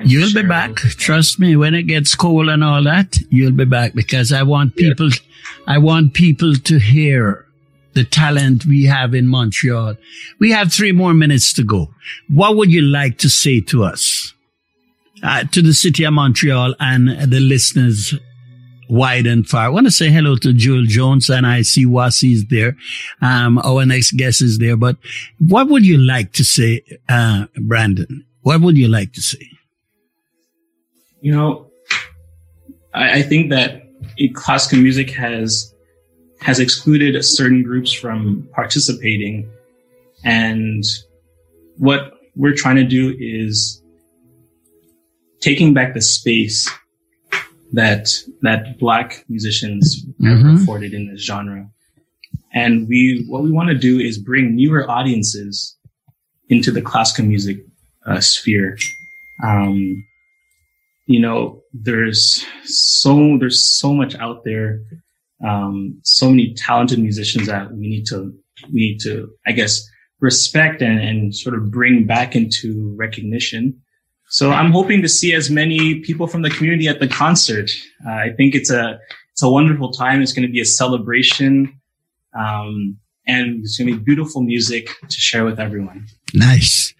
you'll 0.04 0.34
be 0.34 0.42
back. 0.42 0.78
Trust 0.78 1.40
me. 1.40 1.56
When 1.56 1.76
it 1.76 1.84
gets 1.84 2.16
cold 2.16 2.50
and 2.50 2.64
all 2.64 2.84
that, 2.86 3.20
you'll 3.30 3.52
be 3.52 3.66
back 3.66 3.94
because 3.94 4.32
I 4.32 4.42
want 4.42 4.76
people. 4.76 5.10
Yeah. 5.10 5.18
I 5.68 5.78
want 5.78 6.16
people 6.16 6.56
to 6.56 6.80
hear 6.80 7.45
the 7.96 8.04
talent 8.04 8.66
we 8.66 8.84
have 8.84 9.14
in 9.16 9.28
Montreal. 9.28 9.96
We 10.40 10.52
have 10.52 10.72
three 10.72 10.92
more 10.92 11.14
minutes 11.14 11.54
to 11.54 11.64
go. 11.64 11.94
What 12.30 12.56
would 12.56 12.72
you 12.72 12.82
like 12.82 13.18
to 13.20 13.30
say 13.30 13.62
to 13.62 13.84
us, 13.84 14.34
uh, 15.24 15.46
to 15.46 15.62
the 15.62 15.74
city 15.74 16.04
of 16.04 16.14
Montreal 16.14 16.76
and 16.80 17.10
the 17.32 17.40
listeners 17.40 18.14
wide 18.90 19.26
and 19.26 19.48
far. 19.48 19.66
I 19.66 19.70
want 19.70 19.88
to 19.88 19.92
say 19.92 20.10
hello 20.10 20.36
to 20.38 20.54
Joel 20.54 20.86
Jones 20.86 21.30
and 21.30 21.46
I 21.46 21.64
see 21.64 21.86
Wasi's 21.86 22.46
there. 22.46 22.78
Um, 23.22 23.58
our 23.60 23.86
next 23.86 24.12
guest 24.12 24.42
is 24.42 24.60
there, 24.60 24.78
but 24.78 24.98
what 25.40 25.68
would 25.70 25.86
you 25.86 25.98
like 25.98 26.34
to 26.34 26.44
say, 26.44 26.82
uh, 27.10 27.48
Brandyn? 27.58 28.26
What 28.42 28.62
would 28.62 28.78
you 28.78 28.88
like 28.88 29.14
to 29.14 29.22
say? 29.22 29.50
You 31.22 31.32
know, 31.32 31.72
I, 32.94 33.20
I 33.20 33.22
think 33.24 33.50
that 33.50 33.84
classical 34.34 34.80
music 34.80 35.10
has, 35.12 35.74
has 36.42 36.60
excluded 36.60 37.24
certain 37.24 37.64
groups 37.64 37.92
from 37.92 38.48
participating. 38.54 39.50
And 40.24 40.84
what 41.78 42.14
we're 42.36 42.56
trying 42.56 42.76
to 42.76 42.84
do 42.84 43.16
is 43.20 43.82
taking 45.40 45.74
back 45.74 45.94
the 45.94 46.02
space 46.02 46.70
that 47.74 48.10
that 48.42 48.80
black 48.80 49.26
musicians 49.30 50.06
mm-hmm. 50.22 50.48
have 50.48 50.62
afforded 50.62 50.94
in 50.94 51.12
this 51.12 51.24
genre. 51.24 51.70
And 52.54 52.88
we 52.88 53.26
what 53.28 53.44
we 53.44 53.52
want 53.52 53.70
to 53.70 53.78
do 53.78 54.00
is 54.00 54.18
bring 54.18 54.56
newer 54.56 54.90
audiences 54.90 55.76
into 56.50 56.72
the 56.72 56.82
classical 56.82 57.26
music 57.26 57.58
uh, 58.06 58.22
sphere. 58.22 58.78
Um, 59.44 60.06
you 61.06 61.20
know, 61.20 61.62
there's 61.74 62.46
so 62.64 63.38
there's 63.40 63.78
so 63.80 63.94
much 63.94 64.16
out 64.16 64.44
there, 64.44 64.80
um, 65.46 66.00
so 66.04 66.30
many 66.30 66.54
talented 66.56 67.00
musicians 67.00 67.48
that 67.48 67.72
we 67.72 67.88
need 67.88 68.06
to 68.08 68.34
we 68.74 68.80
need 68.80 69.00
to 69.02 69.30
I 69.46 69.52
guess 69.52 69.82
respect 70.20 70.82
and, 70.82 71.00
and 71.00 71.36
sort 71.36 71.56
of 71.56 71.72
bring 71.72 72.06
back 72.06 72.36
into 72.36 72.96
recognition. 72.98 73.82
So 74.30 74.52
I'm 74.52 74.72
hoping 74.72 75.02
to 75.02 75.10
see 75.10 75.34
as 75.34 75.50
many 75.50 76.00
people 76.00 76.28
from 76.28 76.42
the 76.42 76.50
community 76.50 76.88
at 76.88 77.00
the 77.00 77.08
concert. 77.08 77.70
Uh, 78.06 78.12
I 78.12 78.30
think 78.36 78.56
it's 78.56 78.72
a 78.72 79.00
it's 79.32 79.44
a 79.44 79.50
wonderful 79.50 79.92
time. 79.92 80.22
It's 80.22 80.34
going 80.34 80.48
to 80.48 80.52
be 80.52 80.62
a 80.62 80.66
celebration, 80.66 81.80
um, 82.38 82.98
and 83.28 83.62
it's 83.64 83.78
going 83.78 83.92
to 83.92 83.98
be 83.98 84.04
beautiful 84.04 84.42
music 84.42 84.90
to 85.08 85.18
share 85.18 85.46
with 85.46 85.60
everyone. 85.60 86.08
Nice. 86.34 86.94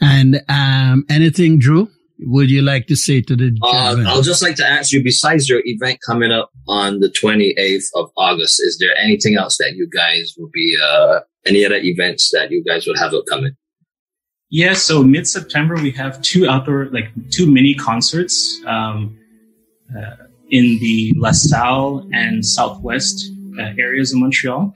And 0.00 0.42
um, 0.48 1.04
anything, 1.08 1.58
Dru? 1.58 1.90
Would 2.22 2.50
you 2.50 2.62
like 2.62 2.86
to 2.88 2.96
say 2.96 3.22
to 3.22 3.36
the? 3.36 3.56
Uh, 3.62 3.96
I'll 4.06 4.22
just 4.22 4.42
like 4.42 4.56
to 4.56 4.66
ask 4.66 4.92
you. 4.92 5.02
Besides 5.02 5.48
your 5.48 5.62
event 5.64 6.00
coming 6.06 6.32
up 6.32 6.50
on 6.68 7.00
the 7.00 7.08
28th 7.08 7.86
of 7.94 8.10
August, 8.16 8.60
is 8.60 8.78
there 8.78 8.96
anything 8.96 9.36
else 9.36 9.56
that 9.58 9.74
you 9.74 9.88
guys 9.88 10.34
will 10.36 10.50
be? 10.52 10.76
Uh, 10.82 11.20
any 11.46 11.64
other 11.64 11.76
events 11.76 12.30
that 12.32 12.50
you 12.50 12.62
guys 12.62 12.86
would 12.86 12.98
have 12.98 13.14
upcoming? 13.14 13.56
Yeah, 14.50 14.74
so 14.74 15.02
mid 15.02 15.28
September 15.28 15.76
we 15.76 15.92
have 15.92 16.20
two 16.22 16.48
outdoor, 16.48 16.86
like 16.90 17.08
two 17.30 17.50
mini 17.50 17.74
concerts 17.74 18.60
um, 18.66 19.16
uh, 19.96 20.16
in 20.50 20.78
the 20.80 21.14
LaSalle 21.16 22.08
and 22.12 22.44
Southwest 22.44 23.30
uh, 23.58 23.72
areas 23.78 24.12
of 24.12 24.18
Montreal. 24.18 24.74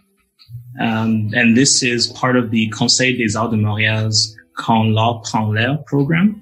Um, 0.80 1.30
and 1.34 1.56
this 1.56 1.82
is 1.82 2.06
part 2.08 2.36
of 2.36 2.50
the 2.50 2.68
Conseil 2.68 3.16
des 3.16 3.36
Arts 3.36 3.50
de 3.50 3.56
Montréal's 3.56 4.36
Quand 4.56 4.94
l'art 4.94 5.22
prend 5.24 5.52
l'air 5.52 5.82
program. 5.84 6.40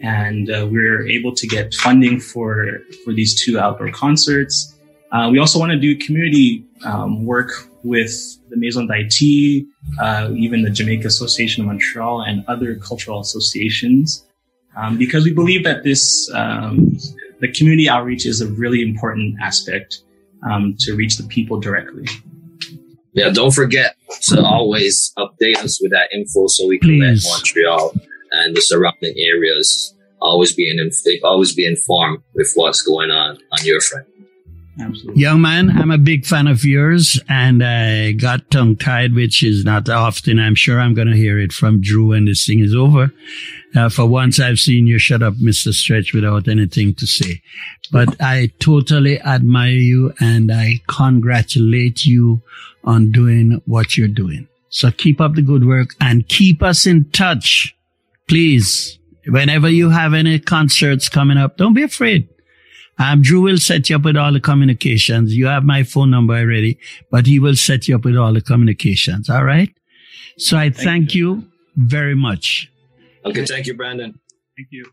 And 0.00 0.50
uh, 0.50 0.68
we're 0.70 1.06
able 1.06 1.34
to 1.34 1.46
get 1.46 1.74
funding 1.74 2.20
for, 2.20 2.78
for 3.04 3.12
these 3.12 3.34
two 3.34 3.58
outdoor 3.58 3.90
concerts. 3.90 4.78
Uh, 5.10 5.28
we 5.30 5.38
also 5.38 5.58
want 5.58 5.72
to 5.72 5.78
do 5.78 5.96
community 5.96 6.64
um, 6.84 7.24
work 7.24 7.50
with 7.82 8.12
the 8.50 8.56
Maison 8.56 8.86
d'Haïti, 8.86 9.66
uh, 10.00 10.30
even 10.36 10.62
the 10.62 10.70
Jamaica 10.70 11.06
Association 11.06 11.62
of 11.62 11.68
Montreal, 11.68 12.22
and 12.22 12.44
other 12.46 12.76
cultural 12.76 13.20
associations, 13.20 14.26
um, 14.76 14.98
because 14.98 15.24
we 15.24 15.32
believe 15.32 15.64
that 15.64 15.84
this 15.84 16.30
um, 16.34 16.96
the 17.40 17.50
community 17.52 17.88
outreach 17.88 18.26
is 18.26 18.40
a 18.40 18.48
really 18.48 18.82
important 18.82 19.36
aspect 19.40 20.02
um, 20.48 20.74
to 20.80 20.94
reach 20.94 21.16
the 21.16 21.24
people 21.24 21.58
directly. 21.60 22.06
Yeah, 23.12 23.30
don't 23.30 23.52
forget 23.52 23.96
to 24.28 24.44
always 24.44 25.12
update 25.18 25.56
us 25.58 25.80
with 25.80 25.90
that 25.92 26.12
info 26.12 26.46
so 26.46 26.66
we 26.66 26.78
can 26.78 26.90
Please. 26.90 27.24
let 27.24 27.38
Montreal 27.38 27.94
and 28.32 28.56
the 28.56 28.60
surrounding 28.60 29.14
areas 29.16 29.94
always 30.20 30.52
be 30.54 30.70
in, 30.70 30.90
always 31.22 31.54
be 31.54 31.66
informed 31.66 32.22
with 32.34 32.50
what's 32.54 32.82
going 32.82 33.10
on 33.10 33.38
on 33.52 33.64
your 33.64 33.80
front. 33.80 34.06
Absolutely. 34.80 35.20
Young 35.20 35.40
man, 35.40 35.70
I'm 35.70 35.90
a 35.90 35.98
big 35.98 36.24
fan 36.24 36.46
of 36.46 36.64
yours 36.64 37.20
and 37.28 37.64
I 37.64 38.12
got 38.12 38.50
tongue 38.50 38.76
tied, 38.76 39.14
which 39.14 39.42
is 39.42 39.64
not 39.64 39.88
often. 39.88 40.38
I'm 40.38 40.54
sure 40.54 40.78
I'm 40.78 40.94
going 40.94 41.08
to 41.08 41.16
hear 41.16 41.38
it 41.40 41.52
from 41.52 41.80
Dru 41.80 42.08
when 42.08 42.26
this 42.26 42.46
thing 42.46 42.60
is 42.60 42.74
over. 42.74 43.12
Uh, 43.74 43.88
for 43.88 44.06
once 44.06 44.38
I've 44.38 44.58
seen 44.58 44.86
you 44.86 44.98
shut 44.98 45.22
up, 45.22 45.34
Mr. 45.34 45.72
Stretch, 45.72 46.14
without 46.14 46.46
anything 46.46 46.94
to 46.94 47.06
say. 47.06 47.42
But 47.90 48.20
I 48.20 48.52
totally 48.60 49.20
admire 49.20 49.70
you 49.70 50.14
and 50.20 50.52
I 50.52 50.80
congratulate 50.86 52.06
you 52.06 52.42
on 52.84 53.10
doing 53.10 53.60
what 53.66 53.96
you're 53.96 54.08
doing. 54.08 54.46
So 54.70 54.90
keep 54.90 55.20
up 55.20 55.34
the 55.34 55.42
good 55.42 55.66
work 55.66 55.90
and 56.00 56.28
keep 56.28 56.62
us 56.62 56.86
in 56.86 57.10
touch. 57.10 57.74
Please, 58.28 58.98
whenever 59.26 59.68
you 59.68 59.90
have 59.90 60.14
any 60.14 60.38
concerts 60.38 61.08
coming 61.08 61.38
up, 61.38 61.56
don't 61.56 61.74
be 61.74 61.82
afraid 61.82 62.28
um, 62.98 63.22
Dru 63.22 63.40
will 63.40 63.58
set 63.58 63.88
you 63.88 63.96
up 63.96 64.02
with 64.02 64.16
all 64.16 64.32
the 64.32 64.40
communications. 64.40 65.34
You 65.34 65.46
have 65.46 65.64
my 65.64 65.84
phone 65.84 66.10
number 66.10 66.34
already, 66.34 66.78
but 67.10 67.26
he 67.26 67.38
will 67.38 67.56
set 67.56 67.88
you 67.88 67.96
up 67.96 68.04
with 68.04 68.16
all 68.16 68.32
the 68.32 68.40
communications. 68.40 69.30
All 69.30 69.44
right. 69.44 69.70
So 70.36 70.56
I 70.56 70.70
thank, 70.70 70.76
thank 70.76 71.14
you. 71.14 71.34
you 71.34 71.44
very 71.76 72.14
much. 72.14 72.70
Okay. 73.24 73.44
Thank 73.44 73.66
you, 73.66 73.74
Brandyn. 73.74 74.14
Thank 74.56 74.68
you. 74.70 74.90